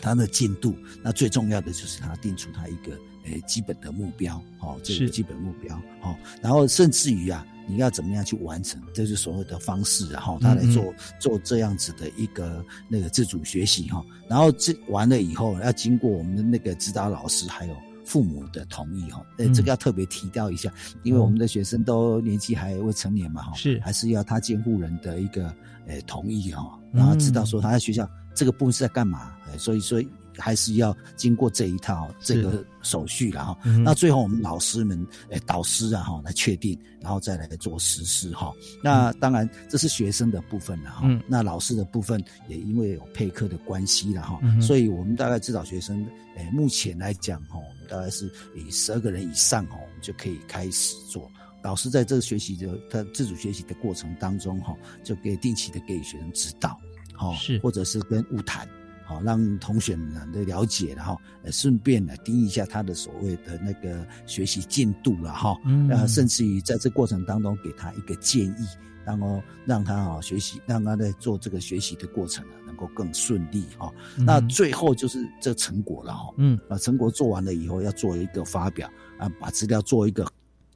[0.00, 2.98] 他的进度，那最重要的就是他定出他一个。
[3.32, 23.80] 诶，基本的目标，哦，这个基本目标，哦，然后甚至于啊，你要怎么样去完成，这是所谓的方式，然后他来做做这样子的一个那个自主学习，哈，然后这完了以后，要经过我们的那个指导老师还有父母的同意哈，呃，这个要特别提到一下，因为我们的学生都年纪还未成年嘛哈，是。
[23.80, 25.54] 还是要他监护人的一个
[25.86, 30.02] 呃同意哈，然后知道说他在学校这个部分是在干嘛，所以说。
[30.38, 38.52] 还是要经过这一套这个手续了哈，那最后我们老师们诶导师啊哈来确定，然后再来做实施哈。
[38.82, 51.30] 那当然这是学生的部分了哈，那老师的部分也因为有配课的关系了哈，所以我们大概指导学生诶目前来讲哈，我们大概是以十二个人以上哈，我们就可以开始做。
[51.62, 56.78] 老师在这个学习的他自主学习的过程当中哈，就给定期的给学生指导，
[57.14, 57.58] 哈，是。
[57.58, 58.66] 或者是跟物谈。
[59.08, 65.56] 好，让同学们呢都了解，然后呃顺便呢盯一下他的所谓的那个学习进度了哈，
[65.88, 68.68] 呃甚至于在这过程当中给他一个建议，
[69.06, 73.90] 然后让他啊学习，让他在做这个学习的过程呢能够更顺利哈。
[74.18, 78.86] 那最后就是这成果了哈，嗯，啊成果做完了以后要做一个发表
[79.18, 80.30] 啊，把资料做一个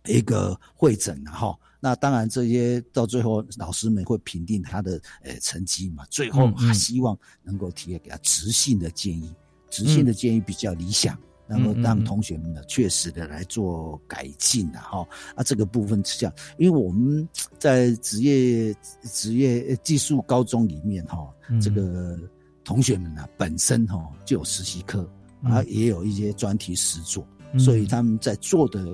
[0.06, 1.54] 一个会诊然后。
[1.84, 9.34] 那当然，这些到最后老师们会评定他的呃成绩嘛，最后还希望能够提给他直性的建议，
[9.68, 11.18] 直性的建议比较理想，
[11.48, 15.04] 然后让同学们呢确实的来做改进的哈。
[15.34, 21.28] 啊，这个部分是这样，因为我们在职业职业技术高中里面哈，
[21.60, 22.16] 这个
[22.62, 25.10] 同学们呢本身哈就有实习课
[25.42, 27.26] 啊，也有一些专题实作，
[27.58, 28.86] 所以他们在做的。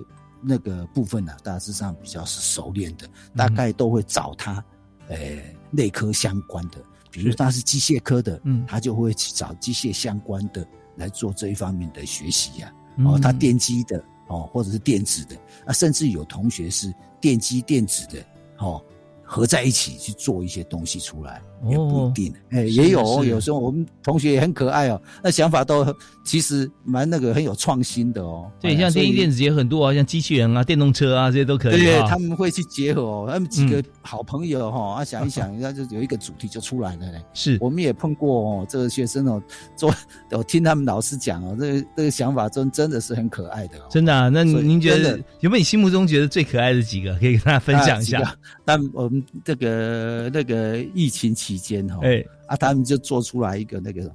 [0.42, 4.64] 那个部分呢，大致上比较是熟练的，大概都会找他，
[5.09, 6.79] 诶，内科相关的，
[7.11, 12.72] 比如他是机械科的，嗯，他就会去找机械相关的来做这一方面的学习呀。
[13.05, 18.24] 哦，他电机的，哦，或者是电子的，啊，甚至有同学是电机电子的，
[18.59, 18.83] 哦。
[19.31, 25.85] 合在一起去做一些东西出来也不一定，哎，也有有时候我们同学也很可爱哦，那想法都
[26.25, 28.51] 其实蛮那个很有创新的哦。
[28.61, 31.79] 对，像电机电子也很多啊，像机器人啊、电动车啊这些都可以。
[31.79, 37.23] 对，他们会去结合哦，他们几个好朋友哈，啊想一想， 那就有一个主题就出来了嘞。
[37.35, 39.42] 是，我们也碰过哦，这个学生哦，
[39.77, 39.92] 做
[40.31, 43.79] 我听他们老师讲哦，这个这个想法真真的是很可爱的。
[43.90, 44.14] 真的？
[44.14, 44.29] 啊？
[44.29, 48.35] 那您觉得有没有你心目中觉得最可爱的几个，可以跟大家分享一下？
[48.64, 49.25] 但我们。
[49.44, 52.25] 这个那个疫情期间哈，哎。
[52.49, 54.11] 啊，他们就做出来一个那个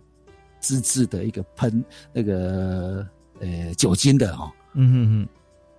[0.59, 3.07] 自制的一个喷那个
[3.39, 5.27] 呃酒精的哈，嗯嗯嗯，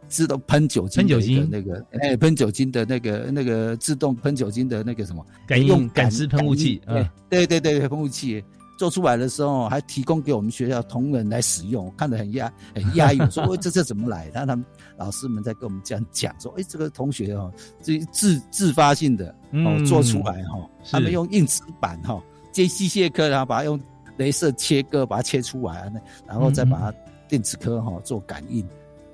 [0.06, 1.48] 自动喷酒精，喷酒精？
[1.50, 5.26] 那个哎喷酒精的那个那个自动喷酒精的那个什么？
[5.48, 6.80] 感应感知喷雾器，
[7.28, 8.44] 对对对对喷雾器。
[8.76, 13.20] 做出来的时候还提供给我们学校同仁来使用，看得很压很压抑。
[13.22, 14.28] 我说这这怎么来？
[14.34, 14.64] 然后他们
[14.96, 23.80] 老师们在跟我们这样讲说：“哎，这个同学哦，自自自发性的哦做出来哈，他们用硬纸板哈接机械科，然后把它用
[24.18, 25.92] 镭射切割把它切出来，
[26.26, 26.94] 然后再把它
[27.28, 28.66] 电子科哈做感应，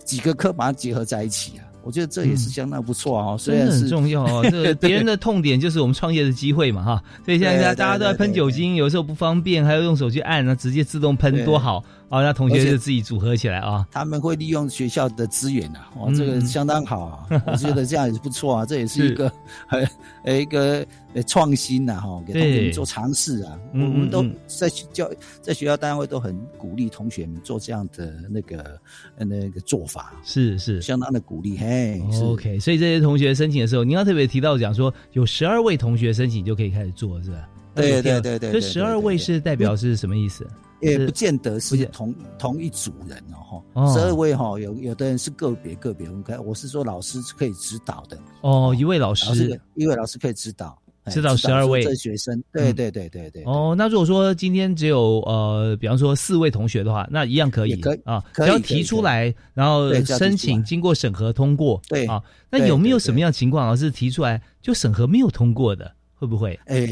[0.05, 4.45] 几个科把它结合在一起啊。”我觉得这也是相当不错啊，虽然很重要哦。
[4.51, 7.03] 这别人的痛点就是我们创业的机会嘛，哈。
[7.25, 11.83] 所以现在大家都在喷酒精，有时候不方便，还要用手去按，那直接自动喷多好。
[12.09, 13.87] 啊，那同学就自己组合起来啊。
[13.89, 17.43] 他们会利用学校的资源啊，哦，这个相当好啊。
[17.47, 19.31] 我觉得这样也是不错啊，这也是一个
[19.69, 19.89] 很
[20.25, 23.59] 呃 一个呃创新呐，哈，给同学们做尝试啊。
[23.73, 28.81] 我们都在教在学校单位都很鼓励同学们做这样的那个
[29.17, 31.57] 那个做法，是是相当的鼓励。
[31.57, 37.49] 嘿，OK，所以这些同学申请的时候，您要特别提到讲说，有十二位同学申请就可以开始做，是吧？
[37.75, 40.47] 对对对对，这十二位是代表是什么意思？
[40.81, 46.39] 也不见得是同同一组人哦，哈，十二位哈，有有的人是个别个别分开。
[46.39, 50.77] 我是说老师可以指导的哦，一位老师，一位老师可以指导，
[51.11, 52.43] 指导十二位学生。
[52.53, 53.43] 对对对对对。
[53.45, 61.81] 哦，那如果说今天只有呃，比方说四位同学的话，那一样可以，可以啊，只要提出来，然后申请经过审核通过。
[61.89, 63.77] 对啊，那有没有什么样情况啊？
[63.77, 66.59] 是提出来就审核没有通过的，会不会？
[66.67, 66.89] 哎。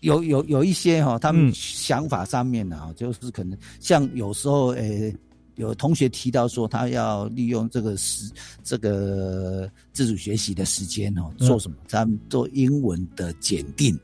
[0.00, 5.12] 有有有一些哈，他们想法上面呢，就是可能像有时候诶，
[5.58, 11.76] 有同学提到说，他要利用这个时这个自主学习的时间哦，做什么？
[11.88, 13.98] 他们做英文的检定。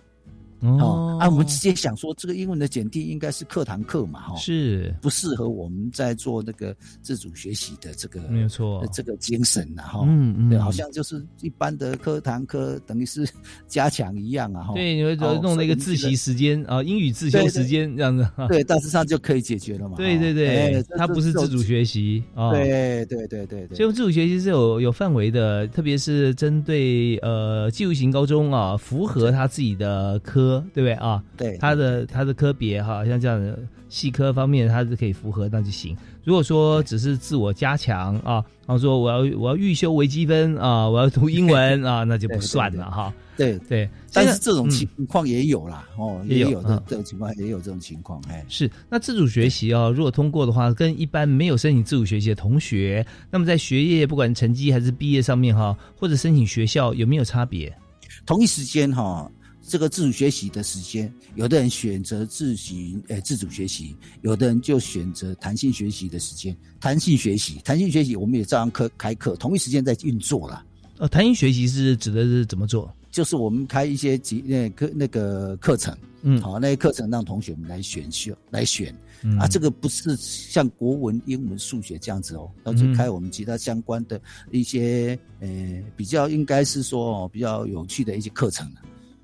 [0.60, 4.94] 哦，啊，我们直接想说，这个英文的简定应该是课堂课嘛，哈，是。
[5.02, 13.28] 不适合我们在做那个自主学习的这个，没有错，这个精神呐，哈，嗯嗯，对，好像就是一般的课堂课，等于是
[13.68, 30.53] 加强一样啊，哈，对，你会弄那个自习时间啊，英语自修时间这样子，对，大致上就可以解决了嘛，对对对，它不是自主学习啊，对对对对对，所以自主学习是有有范围的，特别是针对呃技术型高中啊，符合他自己的科。
[30.60, 31.22] 科，对不对啊？
[31.36, 35.96] 对，它的它的科别哈，像这样的细科方面，它是可以符合那就行。
[36.24, 43.12] 如果说只是自我加强啊，然后说我要我要预修微积分啊，我要读英文啊， 那就不算了哈。
[43.36, 48.70] 对对，但是这种情况也有啦，哦，也有的这种情况也有这种情况，哎，是。
[48.88, 57.76] 那自主学习啊，如果通过的话，跟一般没有申请自主学习的同学，那么在学业不管成绩还是毕业上面哈，或者申请学校有没有差别？
[58.24, 59.28] 同一时间哈。
[59.66, 66.56] 这个自主学习的时间，有的人选择自行呃自主学习，有的人就选择弹性学习的时间。
[66.78, 70.64] 弹性学习，弹性学习我们也照样课开课，同一时间在运作了。
[70.98, 72.94] 呃，弹性学习是指的是怎么做？
[73.10, 78.94] 就是我们开一些几那课那个课程，嗯，好，那些课程让同学们来选修来选。
[79.38, 85.48] 啊，这个不是像国文、英文、数学这样子哦，而且开我们其他相关的一些呃
[85.96, 88.70] 比较应该是说哦比较有趣的一些课程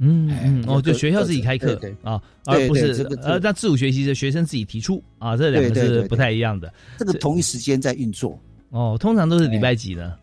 [0.01, 6.73] 嗯嗯哦，就学校自己开课啊，而不是呃那自主学习的学生自己提出啊，这两个是不太一样的。
[6.99, 8.39] 这个同一时间在运作
[8.71, 10.15] 哦，通常都是礼拜几呢？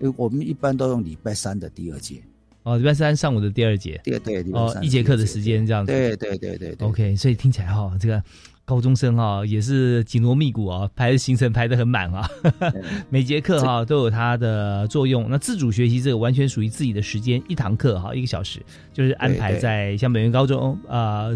[0.00, 2.16] 呃，我们一般都用礼拜三的第二节
[2.64, 6.88] 哦，礼拜三上午的第二节，对对哦，一节课的时间这样子，对对对对对。
[6.88, 8.22] OK，所以听起来哈，这个。
[8.64, 12.28] 高中生哈也是紧锣密鼓啊，排的行程排得很满啊，
[13.10, 15.26] 每节课哈都有它的作用。
[15.28, 18.60] 那自主学习这个完全属于自己的时间，一堂课哈一个小时，
[18.92, 21.28] 就是安排在像美元高中啊。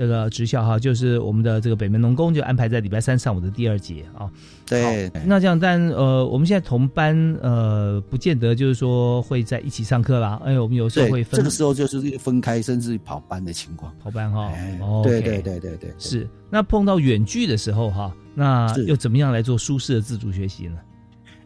[0.00, 4.30] 这个职校哈，就是我们的这个北门农工就安排在礼拜三上午的第二节啊。
[4.64, 10.40] 对，那这样，但呃，我们现在同班呃，不见得就是说会在一起上课啦。
[10.42, 13.92] 哎，我们有时候会分，这个时候就是分开，甚至跑班的情况。
[14.02, 14.50] 跑班哈，
[15.02, 16.26] 对对对对对，是。
[16.48, 20.78] 那碰到远距的时候哈，那又怎么样来做舒适的自主学习呢？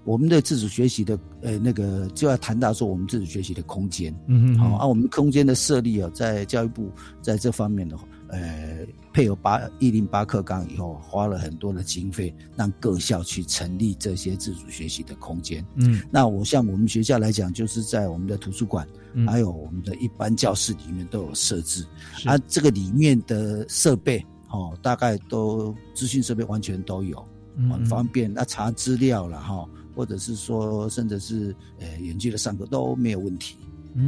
[0.04, 6.88] 我们的自主学习的呃那个就要谈到说我们自主学习的空间，嗯嗯，好啊，我们空间的设立啊，在教育部
[7.20, 8.06] 在这方面的话。
[8.34, 15.64] 呃，配合八一零八课纲以后，花了很多的经费，让各校去成立这些自主学习的空间。
[15.76, 18.84] 嗯，那我像我们学校来讲，就是在我们的图书馆，
[19.24, 21.86] 还有我们的一般教室里面都有设置。
[22.24, 27.24] 啊，这个里面的设备哦，大概都资讯设备完全都有，
[27.70, 28.32] 很方便。
[28.32, 29.64] 那查资料了哈，
[29.94, 33.58] 或者是说，甚至是呃远距的上课都没有问题。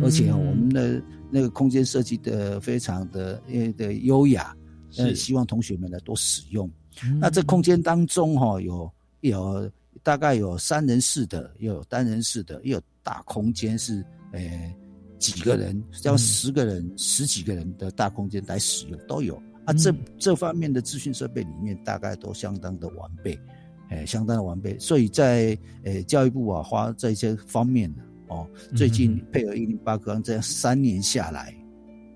[0.03, 4.53] 而且我们的那个空间设计的非常的呃的优雅，
[4.99, 6.69] 呃，希望同学们呢多使用。
[7.21, 9.71] 那这空间当中哈，有有
[10.03, 14.41] 大概有三人式的，也有单人式的，也有大空间是呃
[15.19, 19.41] 几个人，要十个人、十几个人的大空间来使用都有。
[19.67, 23.39] 啊，这这方面的资讯设备里面大概都相当的完备，
[23.91, 24.77] 哎，相当的完备。
[24.79, 28.03] 所以在呃教育部啊，花这些方面呢。
[28.29, 31.55] 哦，最近配合一零八课纲这样三年下来，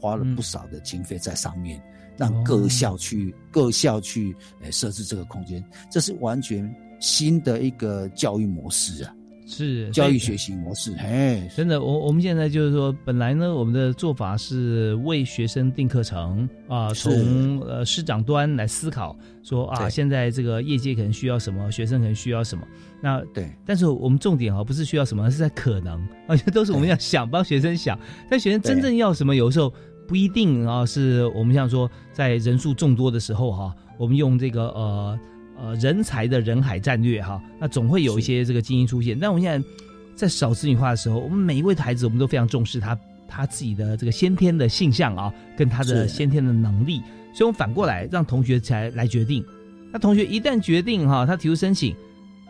[0.01, 1.83] 花了不少的经费在上面，
[2.17, 9.15] 让各校去各校去诶设置这个空间，这是完全新的一个教育模式啊。
[9.51, 22.63] 是教育学习模式，哎，真的，我我们现在就是说，本来呢，我们的做法是为学生定课程啊，从呃师长端来思考，说啊，现在这个业界可能需要什么，学生可能需要什么，
[23.03, 27.99] 那对，但是我们重点啊，不是需要什么，是在可能， 而且都是我们要想帮学生想，
[28.31, 29.75] 但学生真正要什么，有时候
[30.07, 35.19] 不一定啊，是我们像说在人数众多的时候哈，我们用这个呃。
[35.61, 39.19] 呃，人才的人海战略哈，那总会有一些这个精英出现。
[39.19, 39.69] 但我们现在
[40.17, 42.99] 在少子女化的时候，我们每一位孩子，我们都非常重视他
[43.29, 47.03] 他自己的这个先天的性向啊，跟他的先天的能力。
[47.35, 49.45] 所以，我们反过来让同学才来决定。
[49.93, 51.95] 那同学一旦决定哈，他提出申请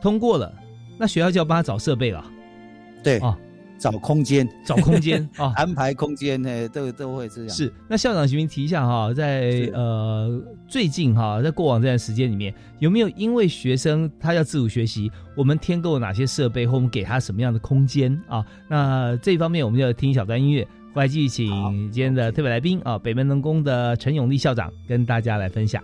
[0.01, 0.55] 通过了，
[0.97, 2.25] 那学校就要帮他找设备了。
[3.03, 3.37] 对啊。
[3.81, 7.49] 找空间，找空间 啊，安排空间呢，都都会这样。
[7.49, 18.45] 是，那校长，请提一下哈，在呃最近哈，在过往这段时间里面，有没有因为学生他要自主学习，我们添购哪些设备，或我们给他什么样的空间啊？
[18.69, 20.63] 那这一方面，我们就要听一小段音乐，
[20.93, 25.83] 回来继续请今天的特别来宾啊，北门农工的陈永利校长跟大家来分享。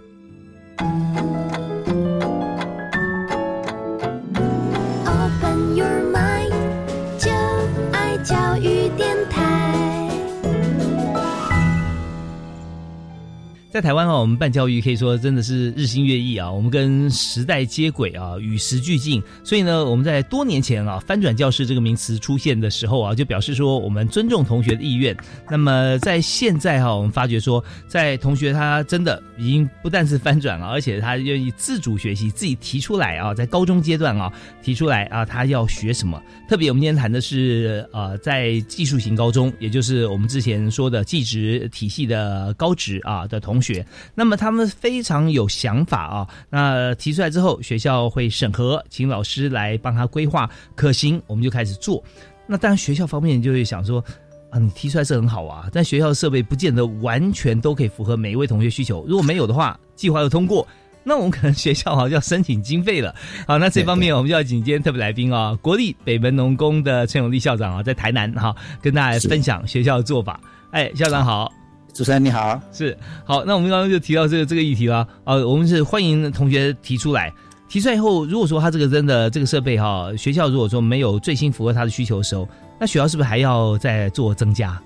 [13.76, 19.22] 在台湾啊，我们办教育可以说真的是日新月异啊，我们跟时代接轨啊，与时俱进。
[19.44, 25.14] 所以呢，我们在多年前啊，翻转教室这个名词出现的时候啊，就表示说我们尊重同学的意愿。
[25.50, 36.18] 那么在现在哈，我们发觉说，在同学他真的已经不但是翻转了，而且他愿意自主学习，自己提出来啊，在高中阶段啊提出来啊，他要学什么。
[36.48, 43.65] 特别我们今天谈的是呃，在技术型高中，也就是我们之前说的技职体系的高职啊的同学。
[43.74, 46.28] 学，那么他们非常有想法啊。
[46.50, 52.02] 那提出来之后，学校会审核，请老师来帮他规划，可行我们就开始做。
[52.46, 54.04] 那当然，学校方面就会想说
[54.50, 59.04] 啊，你提出来是很好啊，但学校的设备不见得完全都可以符合每一位同学需求。
[59.08, 60.66] 如果没有的话，计划又通过，
[61.02, 63.14] 那我们可能学校好像要申请经费了。
[63.46, 70.40] 好，那这方面我们就要请今天特别来宾啊，国立北门农工的陈永利校长啊，在台南哈，跟大家分享学校的做法。
[70.70, 71.52] 哎，校长好。
[71.96, 72.94] 主持人你好，是
[73.24, 77.32] 好，那我们刚刚就提到这个这个议题了啊，我们是欢迎同学提出来，
[77.70, 82.46] 提出来以后，如果说他这个真的这个设备哈，学校如果说没有最新符合他的需求的时候，
[82.78, 84.78] 那学校是不是还要再做增加？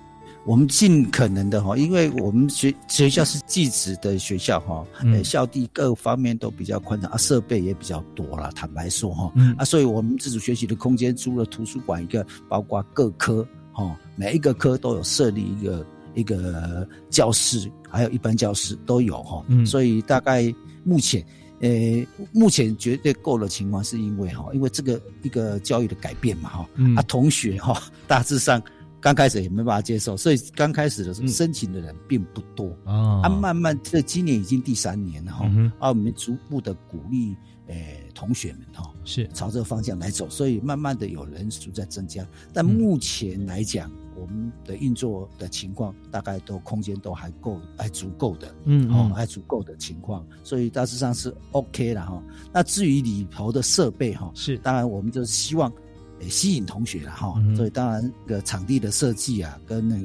[0.46, 15.84] 我们尽可能的哈，因为我们学学校是寄职的学校哈，呃，校地各方面都比较宽敞啊，设备也比较多了，坦白说哈，啊，所以我们自主学习的空间除了图书馆一个，包括各科哈，每一个科都有设立一个。
[16.14, 19.64] 一个教室，还有一般教室都有哈，嗯。
[19.64, 20.52] 所以大概
[20.84, 21.24] 目前，
[21.60, 21.68] 呃，
[22.32, 28.62] 目前绝对够的情况，是因为哈，因为这个一个教育的改变嘛哈，啊，同学哈， 大致上
[29.00, 32.74] 刚开始也没办法接受，所以刚开始的时候申请的人并不多。
[32.84, 35.46] 啊，慢慢这今年已经第三年了哈，
[35.78, 37.36] 啊，我们逐步的鼓励，
[37.66, 37.76] 呃，
[38.14, 39.28] 同学们哈，是。
[39.34, 43.90] 朝这个方向来走，所以慢慢的有人数在增加，但目前来讲。
[44.20, 52.22] 我们的运作的情况大概都空间都还够，还足够的，嗯，哦，还足够的情况，所以大致上是 OK 了哈。
[52.52, 54.58] 那至于里头的设备哈，是。
[54.58, 55.72] 当然我们就是希望
[56.28, 59.96] 吸引同学了哈，所以当然个场地的设计啊，跟那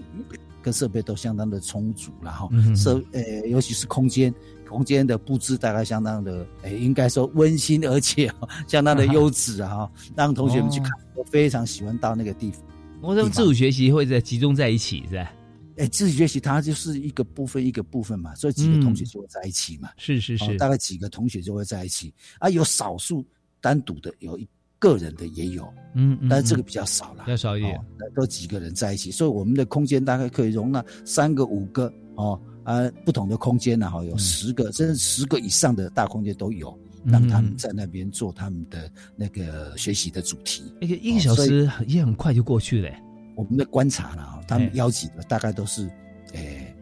[0.62, 2.50] 跟设备都相当的充足了哈。
[2.76, 4.34] 设呃，尤其是空间，
[4.68, 8.32] 空间的布置大概相当的，诶，应该说温馨而且
[8.68, 12.62] 相当的 优质啊，让同学们去看我非常喜欢到那个地方。
[13.06, 15.32] 我说自主学习会在集中在一起，是吧？
[15.78, 19.90] 哎，自主学习它就是一个部分一个部分嘛，所以几个同学就会在一起嘛。
[19.98, 23.24] 是是是，大概几个同学就会在一起啊，有少数
[23.62, 24.48] 单独的，有一
[24.80, 27.80] 个人的也有，嗯，但是这个比较少了，比较少一点。
[28.16, 36.76] 都几个人在一起，所以我们的空间大概可以容纳三个、五个哦啊，不同的空间呢，哈，有十个甚至十个以上的大空间都有。
[37.06, 42.90] 让他们在那边做他们的那个学习的主题，一个一个小时也很快就过去了。
[43.36, 45.90] 我们的观察了，他们邀请的大概都是
[46.34, 46.74] 诶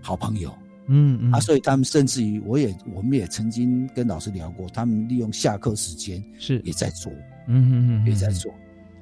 [0.00, 0.54] 好朋友，
[0.86, 1.32] 嗯嗯。
[1.32, 6.60] 啊，所以他们甚至于我也我们也曾经跟老师聊过，他们利用下课时间是。
[6.64, 7.10] 也在做，
[7.48, 8.54] 嗯嗯嗯也在做。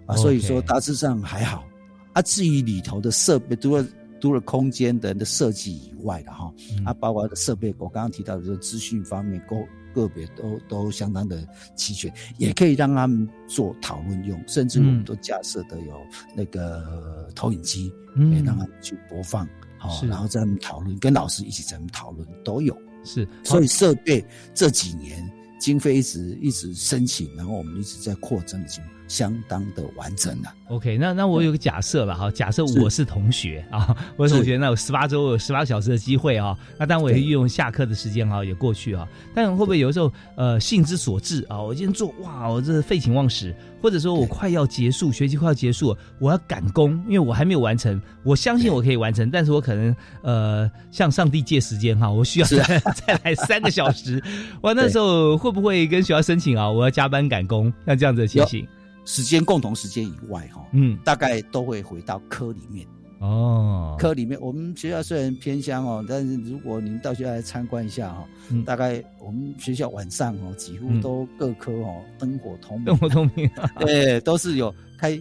[0.06, 1.64] 啊，所以说大致上还好。
[2.12, 3.86] 啊，至于里头的设备，除了
[4.20, 6.52] 除了空间的的设计以外的哈，
[6.84, 9.56] 啊，包括设备，我刚刚提到的这个资讯方面，够。
[9.94, 16.00] 个别都都相当的齐全，也可以让他们做讨论用，甚至我们都架设的有
[16.34, 24.24] 那个投影机，嗯，让他们去播放，好，然后在他们讨论，跟老师一起在他们讨论都有，是，所以设备
[24.54, 28.99] 这几年经费一直一直申请，然后我们一直在扩增的情况。
[29.10, 30.54] 相当的完整了。
[30.68, 39.06] OK，那那我有个假设了哈，假设我是同学啊，我是同学， 那有十八周有十八小时的机会啊，那当然我也利用下课的时间啊，也过去啊。
[39.34, 43.52] 但会不会有时候呃性之所至啊，我今天做哇，我这废寝忘食，
[43.82, 54.22] 或者说我快要结束学习快要结束，我要赶工，因为我还没有完成，我相信我可以完成，但是我可能呃向上帝借时间哈，我需要再 再来三个小时，
[54.62, 56.70] 哇，那时候会不会跟学校申请啊？
[56.70, 58.64] 我要加班赶工，像这样子的情形？
[59.10, 62.86] 时间共同时间以外，哈，嗯，大概都会回到科里面。
[63.18, 63.96] 哦。
[63.98, 68.24] 科里面，我们学校虽然偏乡哦，但是如果您到学校来参观一下哈，
[68.64, 73.50] 大概我们学校晚上哦，几乎都各科哦灯火通明，灯火通明，
[73.80, 75.20] 对，都是有开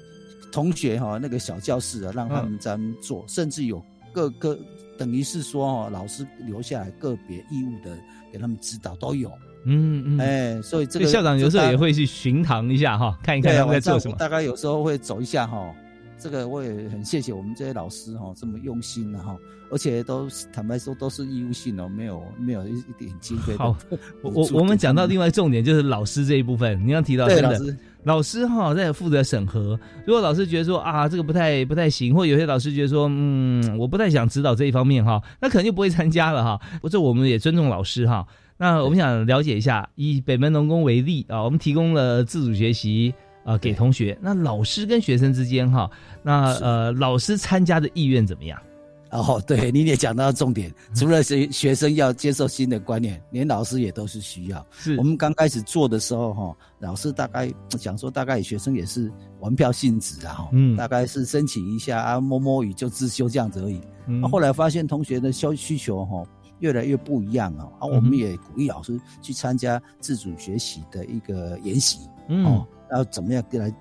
[0.52, 3.84] 同学哈那个小教室啊，让他们在做，甚至有
[4.14, 4.56] 各个
[5.00, 7.98] 等于是说哦，老师留下来个别义务的
[8.32, 9.32] 给他们指导都有。
[9.66, 14.16] 嗯嗯，哎，所以这个校长有时候也会去巡堂一下哈，看一看他们在做什么。
[14.18, 15.70] 大概有时候会走一下哈，
[16.18, 19.36] 这个我也很谢谢我们这些老师哈，这么用心哈，
[19.70, 23.55] 而且都坦白说都是义务性哦，没有没有一一点经费。
[23.57, 23.76] 好，
[24.22, 36.60] 我我我们讲到另外重点就是老师这一部分，你刚提到真的老师哈在负责审核，如果老师觉得说啊这个不太不太行，或有些老师觉得说嗯我不太想指导这一方面哈，那可能就不会参加了哈。
[36.82, 38.26] 或者我们也尊重老师哈。
[38.60, 43.12] 那我们想了解一下，以北门农工为例啊，我们提供了自主学习。
[43.45, 45.89] 啊，给同学，那老师跟学生之间哈，
[46.22, 48.62] 那呃，老师参加的意愿怎么样？
[49.10, 54.64] 哦，对，你也讲到重点，除了学学生要接受新的观念，连老师也都是需要。
[54.72, 63.82] 是我们刚开始做的时候哈，老师大概讲说，大概学生也是玩票性质啊，嗯，大概是申请一下啊，摸摸鱼就自修这样子而已。
[64.05, 66.24] 嗯，后来发现同学的需需求哈
[66.60, 72.66] 越来越不一样啊，啊，我们也鼓励老师去参加自主学习的一个研习，嗯。
[72.91, 73.72] 要怎么样来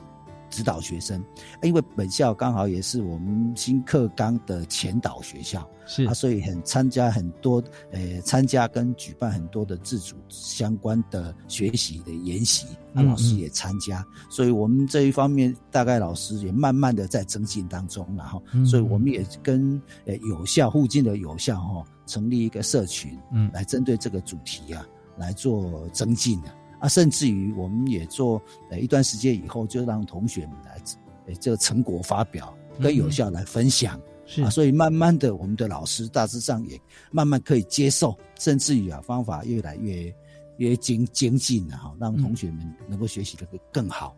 [0.50, 1.24] 指导学生？
[1.62, 6.04] 因为本校刚好也是我们新课纲的前导学校，是。
[6.04, 24.84] 啊，所以很参加很多，呃，参加跟举办很多的自主相关的学习的研习，那老师也参加，所以我们这一方面大概老师也慢慢的在增进当中，然后，所以我们也跟呃有效附近的有效哈，成立一个社群，嗯，来针对这个主题啊
[25.16, 26.48] 来做增进的。
[26.80, 28.40] 啊，甚至于我们也做
[28.70, 30.80] 呃一段时间以后，就让同学们来
[31.26, 34.42] 呃这个成果发表跟有效来分享，是。
[34.42, 36.80] 啊，所以慢慢的我们的老师大致上也
[37.11, 40.14] 慢慢可以接受，甚至于啊方法越来越
[40.59, 44.16] 越精精进了哈，让同学们能够学习的更好。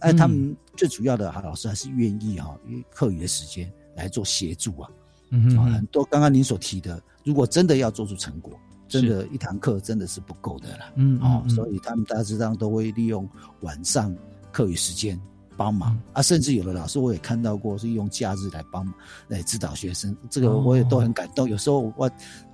[0.00, 4.90] 哎，他们最主要的哈老师还是愿意哈，因为课余的时间来做协助啊，
[5.30, 8.52] 嗯哼，很多刚刚您所提的，如果真的要做出成果。
[8.88, 10.92] 真的，一堂课真的是不够的啦。
[10.96, 13.28] 嗯，哦，所以他们大致上都会利用
[13.60, 14.12] 晚上
[14.50, 15.16] 课余时间
[15.56, 18.92] 帮忙啊，甚至有的老师我也看到过是用假日来帮
[19.28, 21.48] 来指导学生，这个我也都很感动。
[21.48, 22.10] 有时候我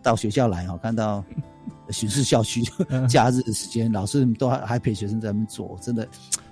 [0.06, 1.22] 到学校来哈，看到。
[1.90, 2.64] 巡视校区，
[3.08, 6.04] 假日的时间，老师都还还陪学生在那边做，真的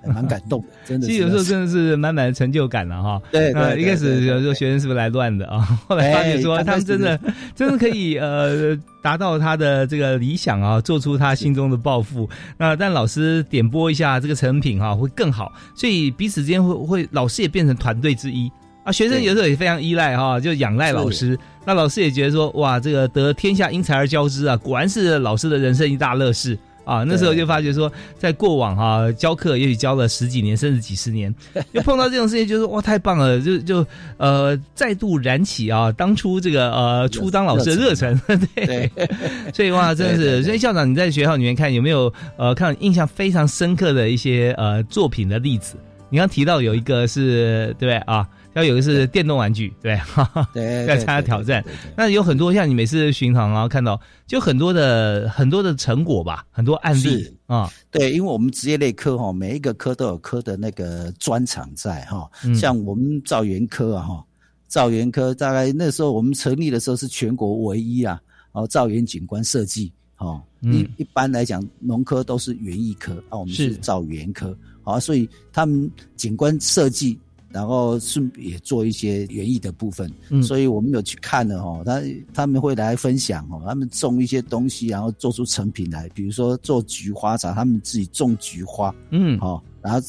[0.07, 0.69] 蛮感动的。
[0.87, 3.21] 真的，其实有时候真的是满满的成就感了哈。
[3.33, 5.59] 对，一开始有时候学生是不是来乱的啊？
[5.89, 7.21] 后来发现说他们真的
[7.53, 12.31] 真的可以呃达到他的这个理想啊，做出他心中的抱负。
[12.57, 15.53] 那但老师点拨一下这个成品哈，会更好。
[15.75, 18.49] 所以彼此之间会会老师也变成团队之一。
[18.85, 21.37] 啊，学生有时候也非常依赖哈，就仰赖老师。
[21.65, 27.03] 那老师也觉得说，哇，这个得天下英才而教之啊，果然是老师的人生一大乐事啊。
[27.05, 31.35] 那时候就发觉说，在过往哈教课，也许教了十几年甚至几十年，
[31.73, 33.87] 就碰到这种事情，就是哇，太棒了，就就
[34.19, 38.21] 呃再度燃起啊当初这个呃初当老师的热忱。
[38.55, 38.93] 对，
[39.55, 40.43] 所以哇，真的是。
[40.43, 45.77] 所以校长，你在学校里面看有没有呃看印象非常深刻的一些呃作品的例子？
[46.11, 48.29] 你刚提到有一个是对啊。
[48.55, 49.99] 要有的是电动玩具，对，
[50.55, 51.65] 对，要参加挑战。
[51.97, 57.69] 那有很多像你每次巡航啊，看到就很多的很多的成果吧，很多案例啊。
[57.91, 62.31] 对，因为我们职业类科哈，每一个科都有科的那个专长在哈。
[62.55, 64.25] 像我们造园科啊哈，
[64.69, 68.21] 造园科大概那时候我们成立的时候是全国唯一啊，
[68.53, 70.41] 哦，造园景观设计哈。
[70.61, 77.19] 一一般来讲，农科都是园艺科啊，我们是造园科啊，所以他们景观设计。
[77.55, 80.43] 然后顺便也做一些园艺的部分，嗯。
[80.43, 82.03] 所以我们有去看了哈，他
[82.35, 90.05] 他们会来分享哦，他们种一些东西，然后做出成品来，比如说做菊花茶，他们自己种菊花，嗯，好，然后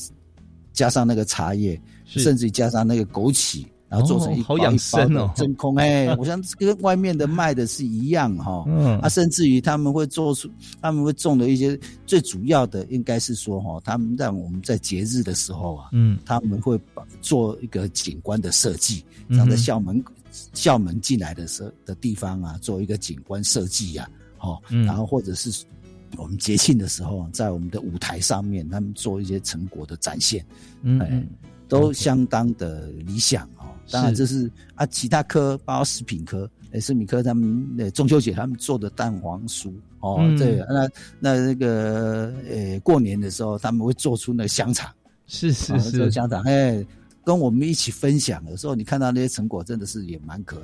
[0.73, 3.63] 加上那个茶叶，甚至加上那个枸杞。
[3.95, 8.65] 然后做成一好养生哦，真空哎，我想跟外面的卖的是一样哈。
[8.67, 10.49] 嗯，啊，甚至于他们会做出，
[10.81, 20.03] 他们会种的一些最主要的，应该是说哈，他们让我们在节日的时候啊，嗯，他们会把做一个景观的设计，让在校门
[20.51, 25.63] 校门进来的时候的地方啊，做一个景观设计呀，好，然后或者是
[26.17, 30.45] 我们节庆的时候，在我们的舞台上面，他们做一些成果的展现，
[30.81, 31.25] 嗯，
[31.69, 33.49] 都相当的理想。
[33.91, 44.91] 当然，这是啊，其他科包括食品科，诶，食品科他们呃中秋节他们做的蛋黄酥哦，对，那那那个呃过年的时候他们会做出那香肠，
[45.27, 46.85] 是是是香肠，哎，
[47.23, 48.43] 跟我们一起分享。
[48.49, 50.61] 有时候你看到那些成果，真的是也蛮可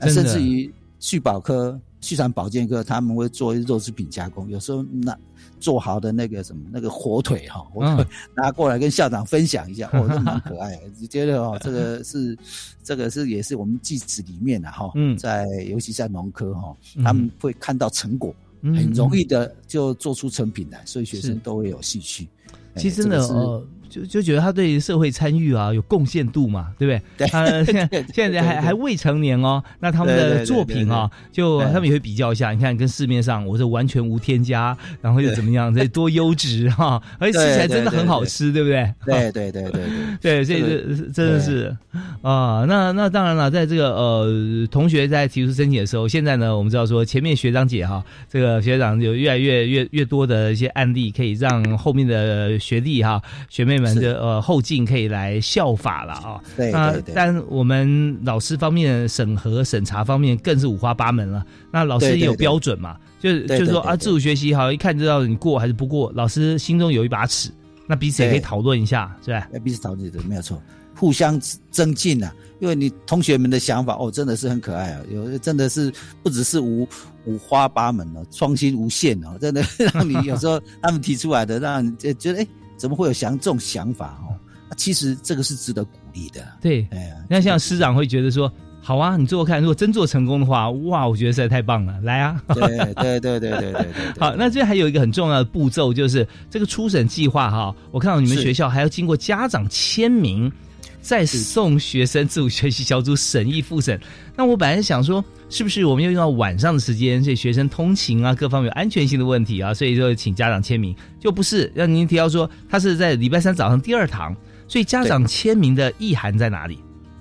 [0.00, 5.16] 爱，甚至于续保科、畜产保健科他们会做肉制品加工，有时候那。
[5.64, 8.06] 做好的那个什么那个火腿哈，火腿
[8.36, 10.78] 拿过来跟校长分享一下，哦， 这蛮可爱。
[11.00, 12.36] 你觉得哦， 这个是
[12.82, 22.28] 这个是也是我们记子里面的哈，在尤其在农科哈，他们会看到成果，很容易的就做出成品来，所以学生都会有兴趣。
[22.76, 23.66] 其实呢，呃。
[23.94, 27.28] 就就觉得他对社会参与啊有贡献度嘛，对不对？
[27.28, 38.92] 他 现在现在还还未成年哦，那他们的作品啊，就他们也会比较一下，你看跟市面上我是完全无添加，然后又怎么样，这多优质哈，而 且吃起来真的很好吃，对不对？
[39.06, 39.82] 对对对对对，
[40.44, 41.76] 所以这真的是
[42.22, 53.74] 啊，那那当然了，在这个呃同学在提出申请的时候，现在呢，我们知道说前面学长姐哈，这个学长有越来越越越多的一些案例，可以让后面的学弟哈学妹。
[53.84, 61.44] 们的呃后进可以来效法了啊，对那但我们老师方面审核审查方面更是五花八门了。
[61.70, 67.50] 那老师也有标准嘛，就是就是说啊，自主学习好一看就知道你过还是不过，老师心中有一把尺，
[67.86, 69.48] 那彼此也可以讨论一下，是吧？
[69.62, 70.62] 彼此讨论的没有错，
[70.96, 72.34] 互相增进啊。
[72.60, 76.88] 因为你同学们的想法哦，真的是很可爱啊，有真的是不只是五
[77.26, 79.62] 五花八门哦，创新无限哦，真的
[79.92, 82.46] 让你有时候他们提出来的，让你觉得哎。
[82.76, 84.34] 怎么会有想这种想法哦？
[84.76, 86.44] 其实这个是值得鼓励的。
[86.60, 88.52] 对，哎呀，那像师长会觉得说，
[88.84, 92.38] 好啊，你做做看，如果真做成功的话，哇，我觉得实在太棒了，来啊！
[92.48, 92.60] 对
[92.94, 93.86] 对对对对对对。
[94.20, 100.52] 好，那这还有一个很重要的步骤，就是这个初审计划哈，我看到你们学校还要经过家长签名。
[101.00, 104.00] 再送学生自主学习小组审议复审，
[104.34, 114.34] 那我本来想说，是不是我们要用到晚上的时间，所以学生通勤啊，各方面有安全性的问题啊，所以就请家长签名，就不是让您提到说，他是在礼拜三早上第二堂，
[114.66, 116.78] 所以家长签名的意涵在哪里？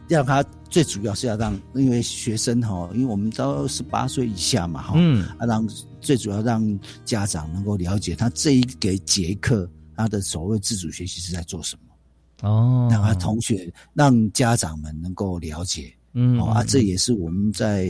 [0.07, 0.41] 让他
[0.73, 5.63] 最主要是要让，因为学生哈，因为我们到十八岁以下嘛，哈，嗯，啊，让
[6.01, 12.49] 最主要让家长能够了解他这一个节课，他的所谓自主学习是在做什么。
[12.49, 17.87] 哦，让同学、让家长们能够了解，嗯，啊，这也是我们在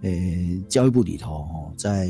[0.00, 0.10] 呃
[0.68, 2.06] 教育部里头哦，在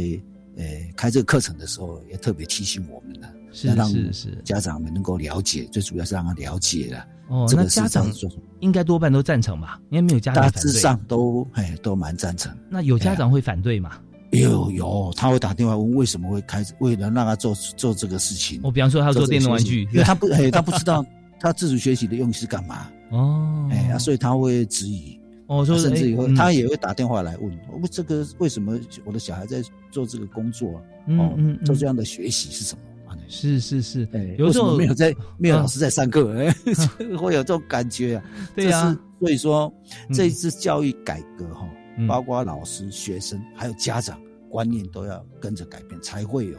[0.55, 0.67] 呃
[0.97, 7.07] 开这个课程的时候，也特别提醒我们的，是是是，家长们能够了解，最主要是让他了解了。
[7.31, 8.13] 哦，那家长
[8.59, 9.81] 应该多半都赞成吧？
[9.91, 12.55] 应该没有家长大致上都哎都蛮赞成。
[12.69, 13.93] 那有家长会反对吗？
[14.33, 18.61] 有有，他会打电话问为什么会开，为了让他做做这个事情。
[18.63, 21.05] 我比方说，他做电动玩具，因为他不哎他不知道。
[21.43, 22.87] 他自主学习的用意是干嘛？
[23.11, 30.83] 哦，哎呀，所以他会质疑，哦，甚至以后他也会打电话来问，我这个为什么我的小孩在做这个工作？
[31.07, 32.83] 哦，做这样的学习是什么？
[33.31, 36.35] 是是是，哎，有时候没有在没有老师在上课，
[37.17, 38.25] 会有这种感觉啊。
[38.57, 39.73] 对呀，所以说
[40.13, 41.67] 这一次教育改革哈，
[42.09, 46.59] 包括老师、学生还有家长观念都要跟着改变，才会有，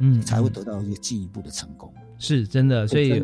[0.00, 1.92] 嗯，才会得到一个进一步的成功。
[2.18, 3.22] 是真的，所以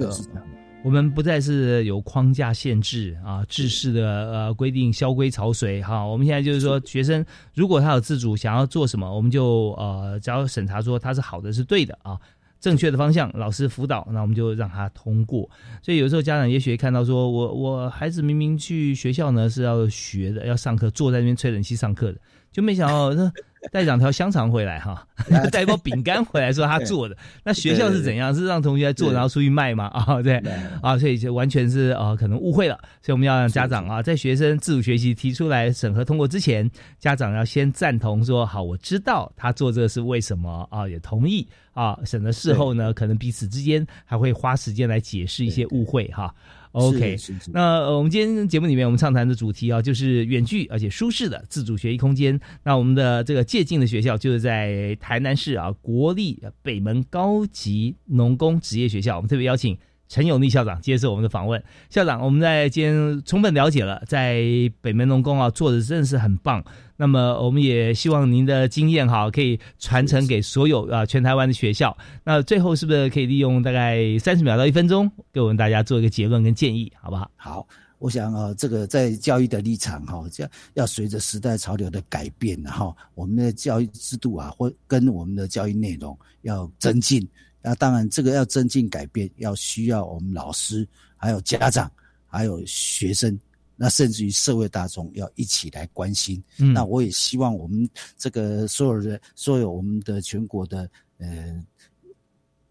[0.84, 6.05] 我们不再是有框架限制啊，制式的呃规定，萧规曹随哈。
[6.05, 7.24] 我们现在就是说，学生
[7.55, 12.18] 如果他有自主想要做什么，我们就呃只要审查说他是好的是对的啊，
[12.62, 15.50] 正确的方向，老师辅导，那我们就让他通过。
[15.82, 22.18] 所以有时候家长也许看到说，我我孩子明明去学校呢是要学的，要上课，坐在那边吹冷气上课的，
[22.53, 23.32] 就没想到那。
[23.70, 25.07] 带两条香肠回来哈，
[25.53, 27.16] 带一包饼干回来，说他做的。
[27.44, 28.34] 那学校是怎样？
[28.34, 29.86] 是让同学做，然后出去卖吗？
[29.94, 30.42] 啊，对，
[30.82, 32.76] 啊，所以就完全是啊，可能误会了。
[33.00, 41.96] 所以我们要让家长啊，在学生自主学习提出来审核通过之前，家长要先赞同说好，我知道他做这个是为什么啊，也同意啊。
[42.05, 46.34] 省得事后呢，可能彼此之间还会花时间来解释一些误会哈。
[46.72, 47.16] OK，
[47.52, 52.40] 那我们今天节目里面我们畅谈的主题啊，就是远距而且舒适的自主学习空间。
[52.64, 59.76] 那我们的这个借镜的学校就是在台南市啊国立北门高级农工职业学校，我们特别邀请。
[60.12, 64.42] 陈永利校长接受我们的访问，校长，我们在今天充分了解了，在
[64.82, 66.62] 北门农工啊做的真的是很棒。
[66.98, 71.96] 那么我们也希望您的经验哈可以传承给所有啊全台湾的学校。
[72.24, 77.30] 那最后是不是可以利用大概三十秒到一分钟，给我们大家做一个结论跟建议，好不好？
[77.36, 77.66] 好，
[77.98, 87.26] 我想啊，这个在教育的立场哈，这要随着时代潮流的改变哈，我们的教育制度啊，或跟我们的教育内容要增进。
[87.62, 90.86] 那当然，这个要增进改变，要需要我们老师、
[91.16, 91.90] 还有家长、
[92.26, 93.38] 还有学生，
[93.76, 96.42] 那甚至于社会大众要一起来关心。
[96.56, 101.64] 那我也希望我们这个所有人、所有我们的全国的呃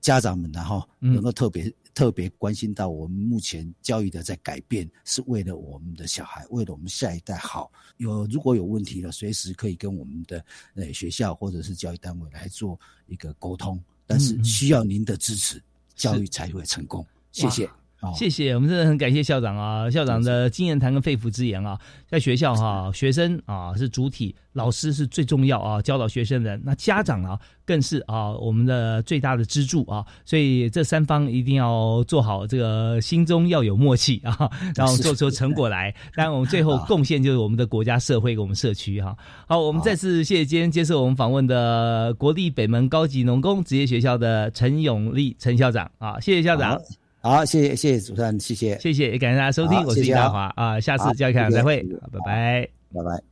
[0.01, 7.71] 家长们，然后能够特别特别关心到我们目前教育的在改变，是为了我们的小孩，为了我们下一代好。
[7.97, 10.43] 有如果有问题了，随时可以跟我们的
[10.75, 12.77] 呃学校或者是教育单位来做
[13.07, 13.81] 一个沟通。
[14.11, 15.61] 但是需要您的支持，
[15.95, 17.05] 教育才会成功。
[17.31, 17.69] 谢谢。
[18.15, 21.77] 谢谢，我们真的很感谢校长啊，校长的经验谈跟肺腑之言啊，
[22.07, 39.15] 在学校哈，学生啊是主体，老师是最重要啊，教导学生的，那家长啊更是啊我们的最大的支柱啊，所以这三方一定要做好这个心中要有默契啊， 然后做出成果来，当然我们最后贡献就是我们的国家社会跟我们社区哈。
[39.47, 46.79] 好，我们再次谢谢今天接受我们访问的国立北门高级农工职业学校的陈永利陈校长啊，谢谢校长。
[47.21, 48.77] 好，谢谢谢谢主持人，谢谢。
[48.79, 53.30] 谢谢，也感谢大家收听，我是李大华啊，下次教育开讲再会，拜拜，拜拜。